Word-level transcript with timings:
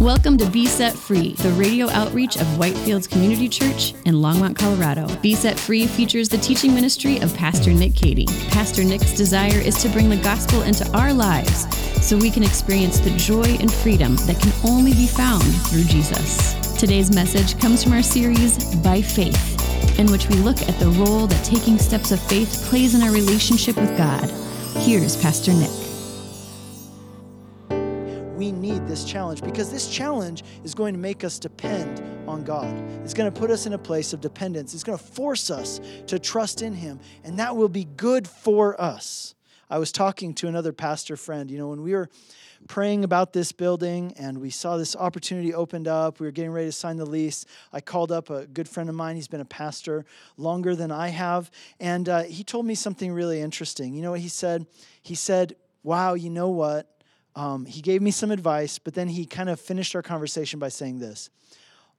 Welcome 0.00 0.36
to 0.38 0.50
Be 0.50 0.66
Set 0.66 0.92
Free, 0.92 1.32
the 1.32 1.52
radio 1.52 1.88
outreach 1.88 2.36
of 2.36 2.42
Whitefields 2.58 3.08
Community 3.08 3.48
Church 3.48 3.94
in 4.04 4.16
Longmont, 4.16 4.54
Colorado. 4.54 5.08
Be 5.22 5.34
Set 5.34 5.58
Free 5.58 5.86
features 5.86 6.28
the 6.28 6.36
teaching 6.36 6.74
ministry 6.74 7.18
of 7.20 7.34
Pastor 7.34 7.72
Nick 7.72 7.94
Cady. 7.94 8.26
Pastor 8.50 8.84
Nick's 8.84 9.16
desire 9.16 9.58
is 9.58 9.80
to 9.80 9.88
bring 9.88 10.10
the 10.10 10.18
gospel 10.18 10.60
into 10.62 10.86
our 10.94 11.14
lives 11.14 11.66
so 12.06 12.18
we 12.18 12.30
can 12.30 12.42
experience 12.42 13.00
the 13.00 13.16
joy 13.16 13.56
and 13.58 13.72
freedom 13.72 14.16
that 14.26 14.38
can 14.38 14.52
only 14.70 14.92
be 14.92 15.06
found 15.06 15.42
through 15.68 15.84
Jesus. 15.84 16.52
Today's 16.78 17.10
message 17.10 17.58
comes 17.58 17.82
from 17.82 17.94
our 17.94 18.02
series, 18.02 18.76
By 18.76 19.00
Faith, 19.00 19.98
in 19.98 20.12
which 20.12 20.28
we 20.28 20.36
look 20.36 20.60
at 20.68 20.78
the 20.78 20.90
role 20.90 21.26
that 21.26 21.42
taking 21.42 21.78
steps 21.78 22.12
of 22.12 22.20
faith 22.20 22.66
plays 22.68 22.94
in 22.94 23.00
our 23.00 23.12
relationship 23.12 23.76
with 23.76 23.96
God. 23.96 24.28
Here's 24.82 25.16
Pastor 25.16 25.54
Nick 25.54 25.85
challenge 29.16 29.40
because 29.40 29.70
this 29.70 29.88
challenge 29.88 30.44
is 30.62 30.74
going 30.74 30.92
to 30.92 31.00
make 31.00 31.24
us 31.24 31.38
depend 31.38 32.02
on 32.28 32.44
God. 32.44 32.68
It's 33.02 33.14
going 33.14 33.32
to 33.32 33.40
put 33.40 33.50
us 33.50 33.64
in 33.64 33.72
a 33.72 33.78
place 33.78 34.12
of 34.12 34.20
dependence. 34.20 34.74
It's 34.74 34.84
going 34.84 34.98
to 34.98 35.02
force 35.02 35.50
us 35.50 35.80
to 36.08 36.18
trust 36.18 36.60
in 36.60 36.74
Him, 36.74 37.00
and 37.24 37.38
that 37.38 37.56
will 37.56 37.70
be 37.70 37.84
good 37.84 38.28
for 38.28 38.78
us. 38.78 39.34
I 39.70 39.78
was 39.78 39.90
talking 39.90 40.34
to 40.34 40.48
another 40.48 40.74
pastor 40.74 41.16
friend, 41.16 41.50
you 41.50 41.56
know, 41.56 41.68
when 41.68 41.80
we 41.80 41.94
were 41.94 42.10
praying 42.68 43.04
about 43.04 43.32
this 43.32 43.52
building 43.52 44.12
and 44.18 44.38
we 44.38 44.50
saw 44.50 44.76
this 44.76 44.94
opportunity 44.94 45.54
opened 45.54 45.88
up. 45.88 46.20
We 46.20 46.26
were 46.26 46.30
getting 46.30 46.52
ready 46.52 46.68
to 46.68 46.72
sign 46.72 46.98
the 46.98 47.06
lease. 47.06 47.46
I 47.72 47.80
called 47.80 48.12
up 48.12 48.28
a 48.28 48.46
good 48.46 48.68
friend 48.68 48.90
of 48.90 48.94
mine. 48.94 49.16
He's 49.16 49.28
been 49.28 49.40
a 49.40 49.46
pastor 49.46 50.04
longer 50.36 50.76
than 50.76 50.92
I 50.92 51.08
have. 51.08 51.50
And 51.80 52.06
uh, 52.06 52.24
he 52.24 52.44
told 52.44 52.66
me 52.66 52.74
something 52.74 53.10
really 53.12 53.40
interesting. 53.40 53.94
You 53.94 54.02
know 54.02 54.10
what 54.10 54.20
he 54.20 54.28
said? 54.28 54.66
He 55.00 55.14
said, 55.14 55.56
Wow, 55.82 56.14
you 56.14 56.28
know 56.28 56.50
what? 56.50 56.95
Um, 57.36 57.66
he 57.66 57.82
gave 57.82 58.00
me 58.02 58.10
some 58.10 58.30
advice, 58.30 58.78
but 58.78 58.94
then 58.94 59.08
he 59.08 59.26
kind 59.26 59.50
of 59.50 59.60
finished 59.60 59.94
our 59.94 60.02
conversation 60.02 60.58
by 60.58 60.68
saying 60.68 60.98
this 60.98 61.30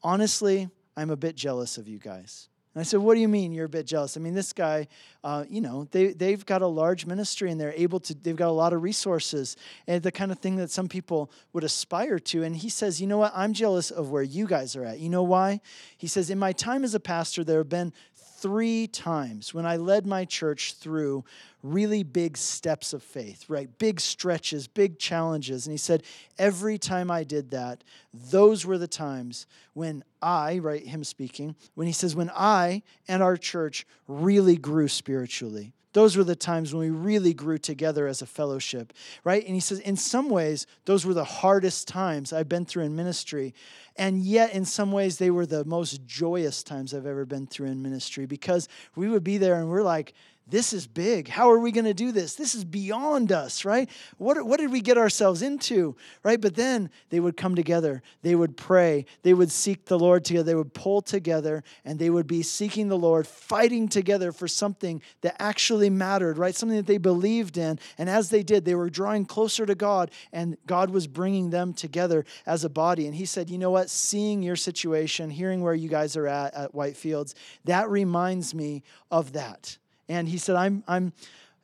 Honestly, 0.03 0.69
I'm 0.97 1.11
a 1.11 1.15
bit 1.15 1.35
jealous 1.35 1.77
of 1.77 1.87
you 1.87 1.99
guys. 1.99 2.49
And 2.73 2.81
I 2.81 2.83
said, 2.83 2.99
What 2.99 3.13
do 3.13 3.21
you 3.21 3.27
mean 3.27 3.53
you're 3.53 3.65
a 3.65 3.69
bit 3.69 3.85
jealous? 3.85 4.17
I 4.17 4.19
mean, 4.19 4.33
this 4.33 4.51
guy, 4.51 4.87
uh, 5.23 5.45
you 5.47 5.61
know, 5.61 5.87
they, 5.91 6.13
they've 6.13 6.45
got 6.45 6.61
a 6.61 6.67
large 6.67 7.05
ministry 7.05 7.51
and 7.51 7.61
they're 7.61 7.73
able 7.75 7.99
to, 8.01 8.13
they've 8.15 8.35
got 8.35 8.49
a 8.49 8.51
lot 8.51 8.73
of 8.73 8.83
resources 8.83 9.57
and 9.87 10.03
the 10.03 10.11
kind 10.11 10.31
of 10.31 10.39
thing 10.39 10.57
that 10.57 10.69
some 10.69 10.87
people 10.87 11.31
would 11.53 11.63
aspire 11.63 12.19
to. 12.19 12.43
And 12.43 12.55
he 12.55 12.69
says, 12.69 12.99
You 12.99 13.07
know 13.07 13.19
what? 13.19 13.31
I'm 13.35 13.53
jealous 13.53 13.91
of 13.91 14.09
where 14.09 14.23
you 14.23 14.47
guys 14.47 14.75
are 14.75 14.85
at. 14.85 14.99
You 14.99 15.09
know 15.09 15.23
why? 15.23 15.61
He 15.97 16.07
says, 16.07 16.29
In 16.29 16.39
my 16.39 16.51
time 16.51 16.83
as 16.83 16.95
a 16.95 16.99
pastor, 16.99 17.43
there 17.43 17.59
have 17.59 17.69
been 17.69 17.93
three 18.37 18.87
times 18.87 19.53
when 19.53 19.65
I 19.65 19.77
led 19.77 20.05
my 20.05 20.25
church 20.25 20.75
through 20.75 21.25
really 21.63 22.03
big 22.03 22.37
steps 22.37 22.93
of 22.93 23.01
faith, 23.01 23.45
right? 23.49 23.69
Big 23.79 23.99
stretches, 23.99 24.67
big 24.67 24.99
challenges. 24.99 25.65
And 25.65 25.73
he 25.73 25.77
said, 25.77 26.03
every 26.37 26.77
time 26.77 27.09
I 27.09 27.23
did 27.23 27.51
that, 27.51 27.83
those 28.13 28.65
were 28.65 28.77
the 28.77 28.87
times 28.87 29.47
when 29.73 30.03
I, 30.21 30.59
right, 30.59 30.85
him 30.85 31.03
speaking, 31.03 31.55
when 31.75 31.87
he 31.87 31.93
says, 31.93 32.15
when 32.15 32.31
I 32.35 32.83
and 33.07 33.23
our 33.23 33.37
church 33.37 33.85
really 34.07 34.55
grew 34.55 34.87
spiritually. 34.87 35.73
Those 35.97 36.15
were 36.15 36.23
the 36.23 36.35
times 36.35 36.75
when 36.75 36.81
we 36.81 36.91
really 36.91 37.33
grew 37.33 37.57
together 37.57 38.05
as 38.05 38.21
a 38.21 38.27
fellowship, 38.27 38.93
right? 39.23 39.43
And 39.43 39.55
he 39.55 39.59
says, 39.59 39.79
in 39.79 39.95
some 39.95 40.29
ways, 40.29 40.67
those 40.85 41.07
were 41.07 41.15
the 41.15 41.23
hardest 41.23 41.87
times 41.87 42.31
I've 42.31 42.47
been 42.47 42.65
through 42.65 42.83
in 42.83 42.95
ministry. 42.95 43.55
And 43.95 44.21
yet, 44.21 44.53
in 44.53 44.63
some 44.63 44.91
ways, 44.91 45.17
they 45.17 45.31
were 45.31 45.47
the 45.47 45.65
most 45.65 46.05
joyous 46.05 46.61
times 46.61 46.93
I've 46.93 47.07
ever 47.07 47.25
been 47.25 47.47
through 47.47 47.69
in 47.69 47.81
ministry 47.81 48.27
because 48.27 48.69
we 48.95 49.09
would 49.09 49.23
be 49.23 49.39
there 49.39 49.55
and 49.55 49.71
we're 49.71 49.81
like, 49.81 50.13
this 50.49 50.71
is 50.71 50.87
big. 50.87 51.27
How 51.27 51.51
are 51.51 51.59
we 51.59 51.71
going 51.73 51.85
to 51.85 51.93
do 51.93 52.13
this? 52.13 52.35
This 52.35 52.55
is 52.55 52.63
beyond 52.63 53.33
us, 53.33 53.65
right? 53.65 53.89
What, 54.17 54.45
what 54.45 54.59
did 54.59 54.71
we 54.71 54.79
get 54.79 54.97
ourselves 54.97 55.41
into, 55.41 55.95
right? 56.23 56.39
But 56.39 56.55
then 56.55 56.89
they 57.09 57.19
would 57.19 57.35
come 57.35 57.55
together. 57.55 58.01
They 58.21 58.33
would 58.33 58.55
pray. 58.55 59.05
They 59.23 59.33
would 59.33 59.51
seek 59.51 59.85
the 59.85 59.99
Lord 59.99 60.23
together. 60.23 60.43
They 60.43 60.55
would 60.55 60.73
pull 60.73 61.01
together 61.01 61.63
and 61.83 61.99
they 61.99 62.09
would 62.09 62.27
be 62.27 62.43
seeking 62.43 62.87
the 62.87 62.97
Lord, 62.97 63.27
fighting 63.27 63.89
together 63.89 64.31
for 64.31 64.47
something 64.47 65.01
that 65.21 65.35
actually 65.39 65.89
mattered, 65.89 66.37
right? 66.37 66.55
Something 66.55 66.77
that 66.77 66.87
they 66.87 66.97
believed 66.97 67.57
in. 67.57 67.77
And 67.97 68.09
as 68.09 68.29
they 68.29 68.43
did, 68.43 68.63
they 68.63 68.75
were 68.75 68.89
drawing 68.89 69.25
closer 69.25 69.65
to 69.65 69.75
God 69.75 70.11
and 70.31 70.57
God 70.65 70.91
was 70.91 71.07
bringing 71.07 71.49
them 71.49 71.73
together 71.73 72.23
as 72.45 72.63
a 72.63 72.69
body. 72.69 73.05
And 73.05 73.15
He 73.15 73.25
said, 73.25 73.49
you 73.49 73.57
know 73.57 73.71
what? 73.71 73.89
Seeing 73.89 74.41
your 74.41 74.55
situation, 74.55 75.29
hearing 75.29 75.61
where 75.61 75.75
you 75.75 75.89
guys 75.89 76.15
are 76.15 76.27
at 76.27 76.53
at 76.53 76.73
Whitefields, 76.73 77.33
that 77.65 77.89
reminds 77.89 78.55
me 78.55 78.83
of 79.11 79.33
that 79.33 79.77
and 80.09 80.27
he 80.27 80.37
said, 80.37 80.55
I'm, 80.55 80.83
I'm, 80.87 81.13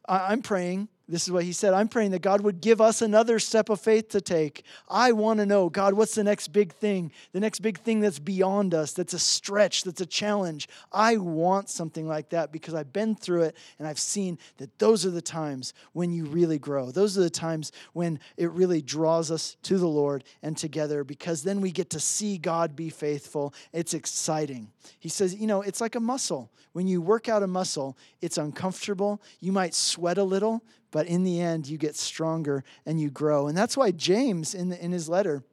I'm 0.07 0.41
praying 0.41 0.89
this 1.09 1.23
is 1.23 1.31
what 1.31 1.43
he 1.43 1.51
said. 1.51 1.73
I'm 1.73 1.89
praying 1.89 2.11
that 2.11 2.21
God 2.21 2.41
would 2.41 2.61
give 2.61 2.79
us 2.79 3.01
another 3.01 3.37
step 3.37 3.69
of 3.69 3.81
faith 3.81 4.09
to 4.09 4.21
take. 4.21 4.63
I 4.89 5.11
want 5.11 5.39
to 5.39 5.45
know, 5.45 5.69
God, 5.69 5.95
what's 5.95 6.15
the 6.15 6.23
next 6.23 6.53
big 6.53 6.71
thing? 6.71 7.11
The 7.33 7.41
next 7.41 7.59
big 7.59 7.79
thing 7.79 7.99
that's 7.99 8.19
beyond 8.19 8.73
us, 8.73 8.93
that's 8.93 9.13
a 9.13 9.19
stretch, 9.19 9.83
that's 9.83 9.99
a 9.99 10.05
challenge. 10.05 10.69
I 10.93 11.17
want 11.17 11.69
something 11.69 12.07
like 12.07 12.29
that 12.29 12.53
because 12.53 12.73
I've 12.73 12.93
been 12.93 13.15
through 13.15 13.43
it 13.43 13.57
and 13.79 13.87
I've 13.87 13.99
seen 13.99 14.39
that 14.57 14.79
those 14.79 15.05
are 15.05 15.09
the 15.09 15.21
times 15.21 15.73
when 15.91 16.13
you 16.13 16.25
really 16.25 16.57
grow. 16.57 16.89
Those 16.89 17.17
are 17.17 17.21
the 17.21 17.29
times 17.29 17.73
when 17.91 18.19
it 18.37 18.51
really 18.51 18.81
draws 18.81 19.29
us 19.29 19.57
to 19.63 19.77
the 19.77 19.87
Lord 19.87 20.23
and 20.41 20.55
together 20.55 21.03
because 21.03 21.43
then 21.43 21.59
we 21.59 21.71
get 21.71 21.89
to 21.89 21.99
see 21.99 22.37
God 22.37 22.77
be 22.77 22.89
faithful. 22.89 23.53
It's 23.73 23.93
exciting. 23.93 24.71
He 24.99 25.09
says, 25.09 25.35
you 25.35 25.47
know, 25.47 25.61
it's 25.61 25.81
like 25.81 25.95
a 25.95 25.99
muscle. 25.99 26.49
When 26.71 26.87
you 26.87 27.01
work 27.01 27.27
out 27.27 27.43
a 27.43 27.47
muscle, 27.47 27.97
it's 28.21 28.37
uncomfortable. 28.37 29.21
You 29.41 29.51
might 29.51 29.75
sweat 29.75 30.17
a 30.17 30.23
little, 30.23 30.63
but 30.93 31.07
in 31.07 31.23
the 31.23 31.41
end, 31.41 31.67
you 31.67 31.79
get 31.79 31.95
stronger 31.95 32.63
and 32.85 33.01
you 33.01 33.09
grow. 33.09 33.47
And 33.47 33.57
that's 33.57 33.75
why 33.75 33.89
James, 33.89 34.53
in, 34.53 34.69
the, 34.69 34.81
in 34.81 34.91
his 34.91 35.09
letter, 35.09 35.43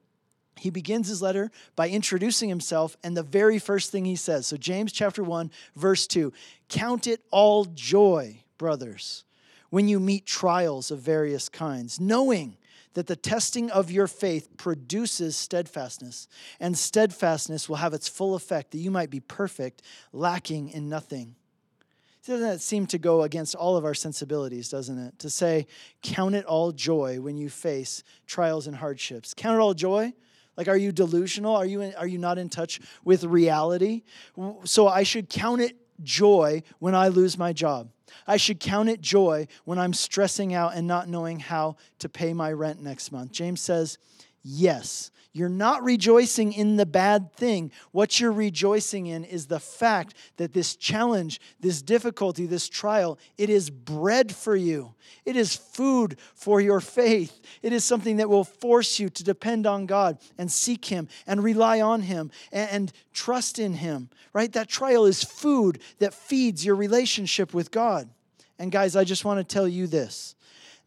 he 0.55 0.69
begins 0.69 1.09
his 1.09 1.23
letter 1.23 1.51
by 1.75 1.89
introducing 1.89 2.51
himself 2.51 2.95
and 3.03 3.17
the 3.17 3.23
very 3.23 3.59
first 3.59 3.91
thing 3.91 4.05
he 4.05 4.17
says. 4.17 4.47
So, 4.47 4.59
James 4.59 4.93
chapter 4.93 5.25
1, 5.25 5.50
verse 5.75 6.06
2 6.06 6.31
Count 6.69 7.06
it 7.06 7.23
all 7.31 7.65
joy, 7.65 8.43
brothers, 8.59 9.25
when 9.71 9.89
you 9.89 9.99
meet 9.99 10.27
trials 10.27 10.91
of 10.91 10.99
various 10.99 11.49
kinds, 11.49 11.99
knowing 11.99 12.59
that 12.93 13.06
the 13.06 13.17
testing 13.17 13.71
of 13.71 13.91
your 13.91 14.06
faith 14.06 14.59
produces 14.59 15.37
steadfastness, 15.37 16.29
and 16.59 16.77
steadfastness 16.77 17.67
will 17.67 17.77
have 17.77 17.95
its 17.95 18.09
full 18.09 18.34
effect, 18.34 18.73
that 18.73 18.79
you 18.79 18.91
might 18.91 19.09
be 19.09 19.21
perfect, 19.21 19.81
lacking 20.12 20.69
in 20.69 20.91
nothing. 20.91 21.34
Doesn't 22.26 22.47
that 22.47 22.60
seem 22.60 22.86
to 22.88 22.98
go 22.98 23.22
against 23.22 23.54
all 23.54 23.76
of 23.76 23.84
our 23.84 23.94
sensibilities, 23.94 24.69
doesn't 24.69 24.98
it? 24.98 25.19
To 25.20 25.31
say, 25.31 25.66
count 26.03 26.34
it 26.34 26.44
all 26.44 26.70
joy 26.70 27.20
when 27.20 27.38
you 27.38 27.48
face 27.48 28.03
trials 28.26 28.66
and 28.66 28.76
hardships. 28.76 29.32
Count 29.32 29.56
it 29.56 29.60
all 29.60 29.75
joy? 29.75 30.12
Like, 30.56 30.69
are 30.69 30.76
you 30.76 30.92
delusional? 30.92 31.56
Are 31.56 31.64
you, 31.64 31.81
in, 31.81 31.94
are 31.94 32.06
you 32.06 32.19
not 32.19 32.36
in 32.36 32.50
touch 32.50 32.81
with 33.04 33.25
reality? 33.25 34.03
So 34.64 34.86
I 34.86 35.03
should 35.03 35.31
count 35.31 35.62
it 35.62 35.76
joy 36.03 36.62
when 36.78 36.94
I 36.94 37.08
lose 37.08 37.38
my 37.38 37.54
job. 37.54 37.91
I 38.26 38.37
should 38.37 38.60
count 38.60 38.91
it 38.91 39.00
joy 39.00 39.47
when 39.64 39.78
I'm 39.78 39.94
stressing 39.94 40.52
out 40.52 40.75
and 40.75 40.87
not 40.87 41.08
knowing 41.08 41.41
how 41.41 41.76
to 42.00 42.08
pay 42.08 42.34
my 42.34 42.52
rent 42.52 42.82
next 42.82 43.12
month. 43.12 43.32
James 43.32 43.60
says, 43.62 43.97
yes, 44.43 45.11
you're 45.33 45.49
not 45.49 45.84
rejoicing 45.84 46.53
in 46.53 46.75
the 46.75 46.87
bad 46.87 47.33
thing. 47.34 47.71
What 47.93 48.19
you're 48.19 48.33
rejoicing 48.33 49.06
in 49.06 49.25
is 49.25 49.47
the 49.47 49.61
fact 49.61 50.15
that 50.39 50.53
this 50.53 50.75
challenge, 50.75 51.41
this 51.61 51.83
difficulty, 51.83 52.47
this 52.47 52.69
trial, 52.69 53.17
it 53.39 53.49
is 53.49 53.71
bread 53.71 54.34
for 54.34 54.56
you. 54.56 54.95
It 55.25 55.37
is 55.37 55.55
food 55.55 56.17
for 56.34 56.61
your 56.61 56.81
faith. 56.81 57.41
It 57.62 57.73
is 57.73 57.84
something 57.84 58.17
that 58.17 58.29
will 58.29 58.43
force 58.43 58.99
you 58.99 59.09
to 59.09 59.23
depend 59.23 59.69
on 59.69 59.87
God 59.87 60.19
and 60.37 60.50
seek 60.50 60.87
Him 60.87 61.06
and 61.29 61.45
rely 61.45 61.81
on 61.81 62.03
Him 62.03 62.33
and, 62.50 62.71
and 62.71 62.93
trust 63.12 63.61
in 63.61 63.75
Him, 63.75 64.11
right? 64.33 64.53
That 64.53 64.69
trial 64.69 65.05
is 65.05 65.23
food 65.23 65.81
that 66.00 66.12
feeds 66.12 66.65
your 66.65 66.75
relationship 66.75 67.55
with 67.55 67.71
God. 67.71 68.09
And 68.59 68.73
guys, 68.73 68.97
I 68.97 69.05
just 69.05 69.25
want 69.25 69.39
to 69.39 69.55
tell 69.55 69.69
you 69.69 69.87
this 69.87 70.34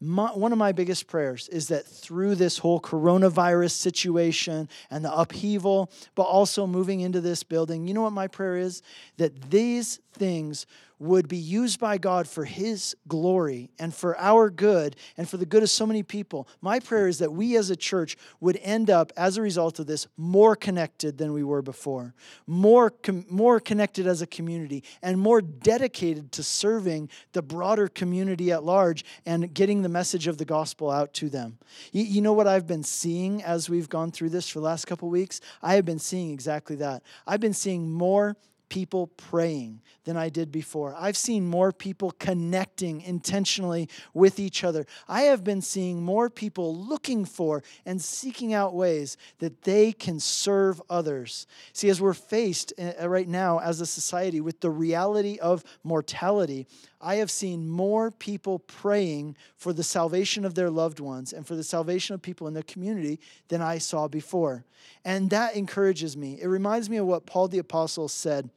my, 0.04 0.30
one 0.32 0.52
of 0.52 0.58
my 0.58 0.74
biggest 0.74 1.08
prayers 1.08 1.48
is 1.48 1.70
that 1.70 1.86
through 1.86 2.36
this 2.36 2.58
whole 2.58 2.80
coronavirus 2.80 3.72
situation 3.72 4.68
and 4.92 5.06
the 5.06 5.18
upheaval, 5.18 5.90
but 6.14 6.24
also 6.24 6.68
moving 6.68 7.00
into 7.00 7.22
this 7.22 7.44
building, 7.44 7.88
you 7.88 7.94
know 7.94 8.02
what 8.02 8.12
my 8.12 8.28
prayer 8.28 8.58
is? 8.58 8.82
That 9.18 9.50
these 9.50 10.00
things 10.12 10.66
would 11.04 11.28
be 11.28 11.38
used 11.38 11.80
by 11.80 11.98
God 11.98 12.28
for 12.28 12.46
His 12.46 12.96
glory 13.08 13.70
and 13.78 13.94
for 13.94 14.18
our 14.18 14.50
good 14.50 14.96
and 15.18 15.28
for 15.28 15.36
the 15.36 15.46
good 15.46 15.62
of 15.62 15.70
so 15.70 15.86
many 15.86 16.02
people. 16.02 16.48
My 16.62 16.80
prayer 16.80 17.10
is 17.10 17.20
that 17.20 17.34
we 17.34 17.58
as 17.58 17.70
a 17.70 17.76
church 17.76 18.16
would 18.40 18.58
end 18.62 18.90
up, 18.90 19.12
as 19.18 19.38
a 19.38 19.42
result 19.42 19.80
of 19.80 19.86
this, 19.86 20.08
more 20.16 20.56
connected 20.56 21.18
than 21.18 21.34
we 21.34 21.44
were 21.44 21.62
before, 21.62 22.14
more, 22.48 22.90
com- 22.90 23.26
more 23.30 23.60
connected 23.60 24.08
as 24.08 24.22
a 24.22 24.28
community, 24.28 24.84
and 25.02 25.20
more 25.20 25.42
dedicated 25.42 26.32
to 26.32 26.44
serving 26.44 27.10
the 27.34 27.42
broader 27.42 27.90
community 27.90 28.52
at 28.52 28.64
large 28.64 29.04
and 29.26 29.54
getting 29.54 29.82
the 29.82 29.90
message 29.90 30.28
of 30.28 30.38
the 30.38 30.46
gospel 30.46 30.90
out 30.90 31.14
to 31.14 31.30
them. 31.30 31.58
You, 31.92 32.04
you 32.04 32.22
know 32.22 32.34
what 32.34 32.48
I've 32.48 32.66
been 32.66 32.84
seeing 32.84 33.44
as 33.44 33.70
we've 33.70 33.90
gone 33.90 34.12
through 34.12 34.30
this 34.30 34.48
for 34.48 34.60
the 34.60 34.66
last 34.66 34.86
couple 34.86 35.10
weeks? 35.10 35.42
I 35.62 35.76
have 35.76 35.84
been 35.84 36.00
seeing 36.00 36.32
exactly 36.32 36.78
that. 36.78 37.04
I've 37.28 37.42
been 37.42 37.54
seeing 37.54 37.92
more 37.92 38.38
people 38.70 39.08
praying 39.08 39.82
than 40.06 40.18
I 40.18 40.30
did 40.30 40.52
before. 40.52 40.96
I've 40.98 41.18
seen 41.18 41.46
more 41.48 41.72
people 41.72 42.12
connecting 42.12 43.02
intentionally 43.02 43.90
with 44.14 44.40
each 44.40 44.64
other. 44.64 44.86
I 45.08 45.24
have 45.24 45.44
been 45.44 45.62
seeing 45.62 46.02
more 46.02 46.30
people 46.30 46.76
looking 46.76 47.26
for 47.26 47.64
and 47.86 48.02
seeking 48.02 48.54
out 48.54 48.74
ways 48.74 49.18
that 49.40 49.62
they 49.64 49.92
can 49.92 50.20
serve 50.20 50.82
others. 50.90 51.48
See, 51.72 51.90
as 51.90 52.02
we're 52.02 52.14
faced 52.14 52.74
uh, 52.80 53.08
right 53.08 53.28
now 53.28 53.60
as 53.60 53.80
a 53.80 53.86
society 53.86 54.42
with 54.42 54.60
the 54.60 54.72
reality 54.72 55.38
of 55.40 55.64
mortality, 55.84 56.68
I 57.04 57.16
have 57.16 57.30
seen 57.30 57.68
more 57.68 58.12
people 58.12 58.60
praying 58.60 59.36
for 59.58 59.74
the 59.74 59.84
salvation 59.84 60.46
of 60.46 60.56
their 60.56 60.70
loved 60.70 61.02
ones 61.02 61.34
and 61.34 61.46
for 61.46 61.56
the 61.56 61.64
salvation 61.64 62.16
of 62.16 62.22
people 62.22 62.48
in 62.48 62.54
their 62.54 62.64
community 62.64 63.20
than 63.50 63.62
I 63.62 63.78
saw 63.78 64.08
before. 64.08 64.64
And 65.04 65.30
that 65.32 65.56
encourages 65.56 66.16
me. 66.16 66.40
It 66.42 66.48
reminds 66.48 66.90
me 66.90 66.98
of 66.98 67.06
what 67.06 67.26
Paul 67.26 67.50
the 67.50 67.58
Apostle 67.60 68.08
said 68.08 68.50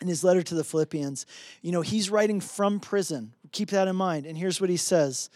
in 0.00 0.06
his 0.06 0.22
letter 0.22 0.42
to 0.42 0.54
the 0.54 0.64
Philippians. 0.64 1.26
You 1.62 1.72
know, 1.72 1.82
he's 1.82 2.10
writing 2.10 2.40
from 2.40 2.78
prison. 2.78 3.32
Keep 3.50 3.70
that 3.70 3.88
in 3.88 3.96
mind. 3.96 4.24
And 4.24 4.38
here's 4.38 4.60
what 4.60 4.70
he 4.70 4.76
says 4.76 5.28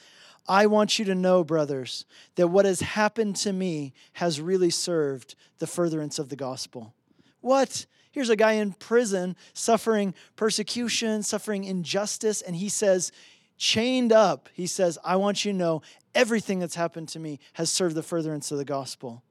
I 0.46 0.66
want 0.66 0.98
you 0.98 1.04
to 1.06 1.14
know, 1.14 1.42
brothers, 1.42 2.04
that 2.36 2.48
what 2.48 2.66
has 2.66 2.80
happened 2.80 3.36
to 3.36 3.52
me 3.52 3.94
has 4.14 4.40
really 4.40 4.70
served 4.70 5.34
the 5.58 5.66
furtherance 5.66 6.18
of 6.18 6.28
the 6.28 6.36
gospel. 6.36 6.94
What? 7.40 7.86
Here's 8.14 8.30
a 8.30 8.36
guy 8.36 8.52
in 8.52 8.74
prison 8.74 9.34
suffering 9.54 10.14
persecution, 10.36 11.24
suffering 11.24 11.64
injustice, 11.64 12.42
and 12.42 12.54
he 12.54 12.68
says, 12.68 13.10
chained 13.56 14.12
up, 14.12 14.48
he 14.54 14.68
says, 14.68 14.98
I 15.04 15.16
want 15.16 15.44
you 15.44 15.50
to 15.50 15.58
know 15.58 15.82
everything 16.14 16.60
that's 16.60 16.76
happened 16.76 17.08
to 17.08 17.18
me 17.18 17.40
has 17.54 17.70
served 17.70 17.96
the 17.96 18.04
furtherance 18.04 18.52
of 18.52 18.58
the 18.58 18.64
gospel. 18.64 19.24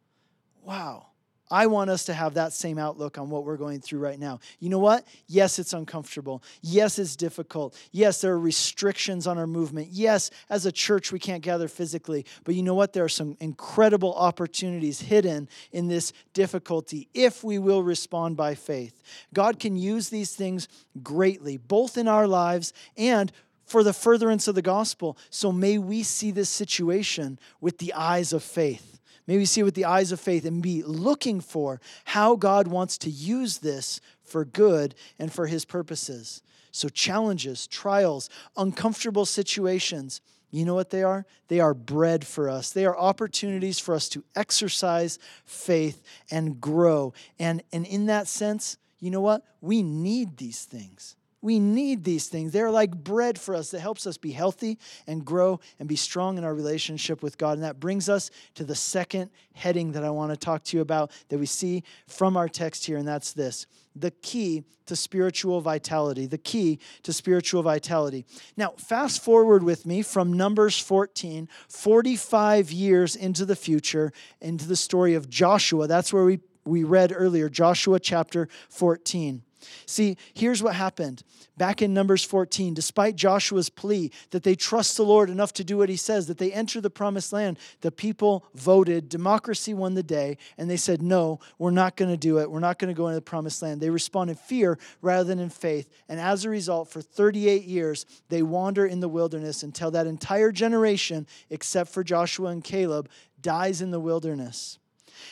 Wow. 0.64 1.06
I 1.52 1.68
want 1.68 1.90
us 1.90 2.06
to 2.06 2.14
have 2.14 2.36
that 2.36 2.54
same 2.54 2.78
outlook 2.78 3.18
on 3.18 3.30
what 3.30 3.44
we're 3.44 3.58
going 3.58 3.82
through 3.82 4.00
right 4.00 4.18
now. 4.18 4.40
You 4.60 4.70
know 4.70 4.80
what? 4.80 5.06
Yes, 5.28 5.60
it's 5.60 5.74
uncomfortable. 5.74 6.42
Yes, 6.62 6.98
it's 6.98 7.16
difficult. 7.16 7.78
Yes, 7.92 8.22
there 8.22 8.34
are 8.34 8.40
restrictions 8.40 9.28
on 9.28 9.38
our 9.38 9.46
movement. 9.46 9.90
Yes, 9.92 10.32
as 10.50 10.66
a 10.66 10.72
church, 10.72 11.12
we 11.12 11.20
can't 11.20 11.44
gather 11.44 11.68
physically. 11.68 12.26
But 12.44 12.56
you 12.56 12.64
know 12.64 12.74
what? 12.74 12.94
There 12.94 13.04
are 13.04 13.10
some 13.10 13.38
incredible 13.40 14.14
opportunities 14.16 15.02
hidden 15.02 15.50
in 15.72 15.88
this 15.88 16.14
difficulty 16.34 17.10
if 17.14 17.44
we 17.44 17.60
will 17.60 17.84
respond 17.84 18.38
by 18.38 18.56
faith. 18.56 19.04
God 19.34 19.60
can 19.60 19.76
use 19.76 20.10
these 20.10 20.36
things 20.36 20.68
greatly, 21.04 21.58
both 21.58 21.98
in 21.98 22.08
our 22.08 22.28
lives 22.28 22.74
and 22.98 23.32
for 23.66 23.84
the 23.84 23.94
furtherance 23.94 24.48
of 24.48 24.56
the 24.56 24.62
gospel. 24.62 25.18
So 25.30 25.52
may 25.52 25.78
we 25.78 26.04
see 26.04 26.32
this 26.32 26.50
situation 26.50 27.40
with 27.62 27.78
the 27.78 27.94
eyes 27.94 28.34
of 28.34 28.44
faith. 28.44 28.93
Maybe 29.28 29.46
see 29.46 29.64
with 29.64 29.76
the 29.76 29.86
eyes 29.86 30.12
of 30.12 30.20
faith 30.20 30.46
and 30.46 30.62
be 30.62 30.84
looking 30.84 31.40
for 31.40 31.80
how 32.06 32.36
God 32.36 32.68
wants 32.68 32.98
to 33.00 33.10
use 33.10 33.60
this 33.60 34.02
for 34.24 34.44
good 34.44 34.96
and 35.18 35.32
for 35.32 35.48
his 35.48 35.66
purposes. 35.66 36.42
So, 36.72 36.90
challenges, 36.90 37.68
trials, 37.68 38.30
uncomfortable 38.58 39.26
situations, 39.26 40.22
you 40.54 40.66
know 40.66 40.76
what 40.76 40.92
they 40.92 41.02
are? 41.04 41.26
They 41.48 41.60
are 41.60 41.74
bread 41.74 42.26
for 42.26 42.48
us. 42.48 42.72
They 42.72 42.86
are 42.86 42.98
opportunities 42.98 43.80
for 43.80 43.96
us 43.96 44.08
to 44.10 44.24
exercise 44.36 45.18
faith 45.46 46.04
and 46.30 46.62
grow. 46.62 47.14
And, 47.40 47.64
and 47.72 47.88
in 47.88 48.06
that 48.06 48.28
sense, 48.28 48.78
you 49.00 49.10
know 49.10 49.22
what? 49.22 49.44
We 49.62 49.82
need 49.82 50.38
these 50.38 50.64
things. 50.64 51.16
We 51.44 51.60
need 51.60 52.06
these 52.06 52.30
things. 52.30 52.54
They're 52.54 52.72
like 52.72 52.96
bread 52.96 53.38
for 53.38 53.54
us 53.54 53.72
that 53.72 53.82
helps 53.82 54.08
us 54.08 54.18
be 54.18 54.32
healthy 54.32 54.80
and 55.06 55.26
grow 55.26 55.60
and 55.78 55.90
be 55.90 55.98
strong 55.98 56.38
in 56.38 56.46
our 56.46 56.56
relationship 56.56 57.22
with 57.22 57.38
God. 57.38 57.56
And 57.56 57.64
that 57.64 57.82
brings 57.82 58.08
us 58.08 58.32
to 58.56 58.64
the 58.64 58.76
second 58.76 59.30
heading 59.54 59.92
that 59.92 60.06
I 60.06 60.10
want 60.10 60.32
to 60.32 60.38
talk 60.38 60.64
to 60.64 60.78
you 60.78 60.82
about 60.82 61.12
that 61.28 61.38
we 61.38 61.46
see 61.46 61.84
from 62.08 62.38
our 62.38 62.48
text 62.48 62.86
here, 62.86 62.96
and 62.98 63.06
that's 63.08 63.34
this 63.34 63.68
the 63.96 64.12
key 64.12 64.64
to 64.86 64.96
spiritual 64.96 65.62
vitality. 65.62 66.26
The 66.26 66.38
key 66.38 66.80
to 67.04 67.14
spiritual 67.14 67.62
vitality. 67.62 68.26
Now, 68.58 68.74
fast 68.78 69.22
forward 69.22 69.64
with 69.64 69.86
me 69.86 70.02
from 70.02 70.34
Numbers 70.34 70.80
14, 70.80 71.48
45 71.68 72.72
years 72.72 73.16
into 73.16 73.46
the 73.46 73.56
future, 73.56 74.12
into 74.42 74.68
the 74.68 74.76
story 74.76 75.14
of 75.14 75.30
Joshua. 75.30 75.88
That's 75.88 76.12
where 76.12 76.24
we, 76.24 76.40
we 76.66 76.84
read 76.84 77.14
earlier, 77.16 77.50
Joshua 77.50 78.00
chapter 78.00 78.48
14. 78.70 79.44
See, 79.86 80.18
here's 80.34 80.64
what 80.64 80.76
happened. 80.76 81.24
Back 81.58 81.82
in 81.82 81.94
Numbers 81.94 82.24
14, 82.24 82.74
despite 82.74 83.16
Joshua's 83.16 83.70
plea 83.70 84.12
that 84.32 84.44
they 84.44 84.56
trust 84.56 84.98
the 84.98 85.04
Lord 85.04 85.30
enough 85.30 85.54
to 85.54 85.64
do 85.64 85.78
what 85.78 85.90
he 85.90 85.96
says, 85.96 86.28
that 86.28 86.38
they 86.38 86.52
enter 86.52 86.82
the 86.82 86.90
promised 86.90 87.32
land, 87.34 87.60
the 87.82 87.92
people 87.92 88.46
voted, 88.56 89.10
democracy 89.10 89.74
won 89.74 89.94
the 89.94 90.04
day, 90.04 90.38
and 90.58 90.70
they 90.70 90.78
said, 90.78 91.02
No, 91.02 91.40
we're 91.58 91.72
not 91.72 91.96
going 91.96 92.12
to 92.12 92.18
do 92.18 92.40
it. 92.40 92.50
We're 92.50 92.60
not 92.60 92.80
going 92.80 92.94
to 92.94 92.98
go 92.98 93.08
into 93.08 93.16
the 93.16 93.22
promised 93.22 93.62
land. 93.62 93.82
They 93.82 93.90
respond 93.90 94.30
in 94.30 94.36
fear 94.36 94.78
rather 95.02 95.24
than 95.24 95.40
in 95.40 95.50
faith. 95.50 95.90
And 96.10 96.20
as 96.20 96.46
a 96.46 96.50
result, 96.50 96.90
for 96.90 97.02
38 97.02 97.64
years, 97.64 98.06
they 98.30 98.42
wander 98.42 98.86
in 98.86 99.00
the 99.00 99.10
wilderness 99.10 99.64
until 99.64 99.92
that 99.92 100.08
entire 100.08 100.52
generation, 100.52 101.28
except 101.50 101.92
for 101.92 102.04
Joshua 102.04 102.50
and 102.50 102.64
Caleb, 102.64 103.10
dies 103.42 103.82
in 103.82 103.92
the 103.92 104.00
wilderness. 104.00 104.80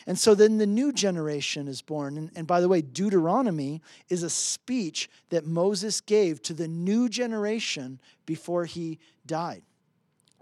And 0.08 0.18
so 0.18 0.36
then 0.36 0.58
the 0.58 0.68
new 0.68 0.92
generation 0.92 1.68
is 1.68 1.82
born. 1.82 2.18
And, 2.18 2.32
and, 2.36 2.48
by 2.48 2.62
the 2.62 2.68
way, 2.68 2.82
Deuteronomy 2.82 3.82
is 4.10 4.24
a 4.24 4.30
speech 4.30 5.10
that 5.30 5.46
Moses 5.46 6.02
gave 6.02 6.42
to 6.44 6.54
the 6.54 6.68
new 6.68 7.10
generation 7.10 8.00
before 8.26 8.66
he 8.66 9.00
died. 9.26 9.64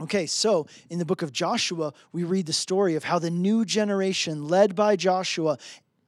Okay, 0.01 0.25
so 0.27 0.65
in 0.89 0.97
the 0.97 1.05
book 1.05 1.21
of 1.21 1.33
Joshua, 1.33 1.93
we 2.13 2.23
read 2.23 2.45
the 2.45 2.53
story 2.53 2.95
of 2.95 3.03
how 3.03 3.19
the 3.19 3.29
new 3.29 3.65
generation, 3.65 4.47
led 4.47 4.73
by 4.73 4.95
Joshua, 4.95 5.57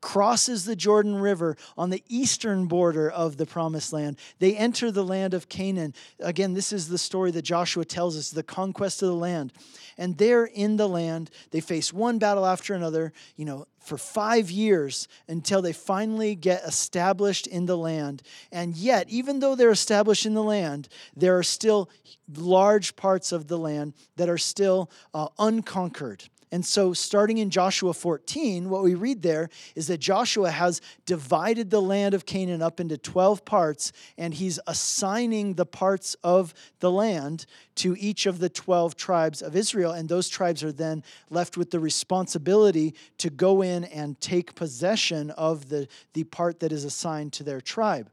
crosses 0.02 0.66
the 0.66 0.76
Jordan 0.76 1.16
River 1.16 1.56
on 1.78 1.90
the 1.90 2.04
eastern 2.10 2.66
border 2.66 3.10
of 3.10 3.38
the 3.38 3.46
promised 3.46 3.94
land. 3.94 4.18
They 4.40 4.56
enter 4.56 4.92
the 4.92 5.04
land 5.04 5.34
of 5.34 5.48
Canaan. 5.48 5.94
Again, 6.20 6.54
this 6.54 6.74
is 6.74 6.90
the 6.90 6.98
story 6.98 7.32
that 7.32 7.44
Joshua 7.44 7.86
tells 7.86 8.18
us 8.18 8.32
the 8.32 8.44
conquest 8.44 9.02
of 9.02 9.10
the 9.10 9.16
land. 9.16 9.54
And 9.98 10.18
there 10.18 10.46
in 10.46 10.78
the 10.78 10.90
land, 10.90 11.30
they 11.52 11.62
face 11.62 11.94
one 11.94 12.18
battle 12.18 12.46
after 12.46 12.74
another, 12.74 13.14
you 13.36 13.46
know, 13.46 13.68
for 13.80 13.98
five 13.98 14.52
years 14.52 15.08
until 15.28 15.62
they 15.62 15.74
finally 15.74 16.36
get 16.36 16.64
established 16.64 17.48
in 17.48 17.66
the 17.66 17.78
land. 17.78 18.22
And 18.52 18.76
yet, 18.76 19.10
even 19.10 19.40
though 19.40 19.56
they're 19.56 19.72
established 19.72 20.26
in 20.26 20.34
the 20.34 20.44
land, 20.44 20.88
there 21.16 21.38
are 21.38 21.44
still 21.44 21.90
large 22.36 22.96
parts 22.96 23.32
of 23.32 23.48
the 23.48 23.58
land 23.58 23.94
that 24.18 24.30
are 24.30 24.38
still 24.38 24.90
uh, 25.14 25.30
unconquered. 25.40 26.26
And 26.54 26.66
so, 26.66 26.92
starting 26.92 27.38
in 27.38 27.50
Joshua 27.50 27.94
14, 27.94 28.70
what 28.70 28.84
we 28.84 28.94
read 28.94 29.22
there 29.22 29.50
is 29.74 29.88
that 29.88 30.00
Joshua 30.00 30.52
has 30.52 30.82
divided 31.06 31.70
the 31.70 31.82
land 31.82 32.14
of 32.14 32.26
Canaan 32.26 32.62
up 32.62 32.82
into 32.82 32.98
12 32.98 33.46
parts, 33.46 33.94
and 34.18 34.34
he's 34.34 34.60
assigning 34.68 35.54
the 35.54 35.66
parts 35.66 36.16
of 36.24 36.54
the 36.82 36.92
land 36.92 37.46
to 37.76 37.96
each 37.98 38.26
of 38.26 38.40
the 38.40 38.50
12 38.50 38.98
tribes 38.98 39.42
of 39.42 39.56
Israel. 39.56 39.94
And 39.94 40.10
those 40.10 40.28
tribes 40.28 40.62
are 40.62 40.74
then 40.74 41.04
left 41.30 41.56
with 41.56 41.72
the 41.72 41.80
responsibility 41.80 42.96
to 43.20 43.30
go 43.30 43.62
in 43.62 43.86
and 43.86 44.20
take 44.20 44.54
possession 44.54 45.32
of 45.32 45.70
the, 45.70 45.88
the 46.14 46.26
part 46.26 46.60
that 46.60 46.74
is 46.74 46.84
assigned 46.84 47.32
to 47.34 47.44
their 47.44 47.62
tribe. 47.62 48.10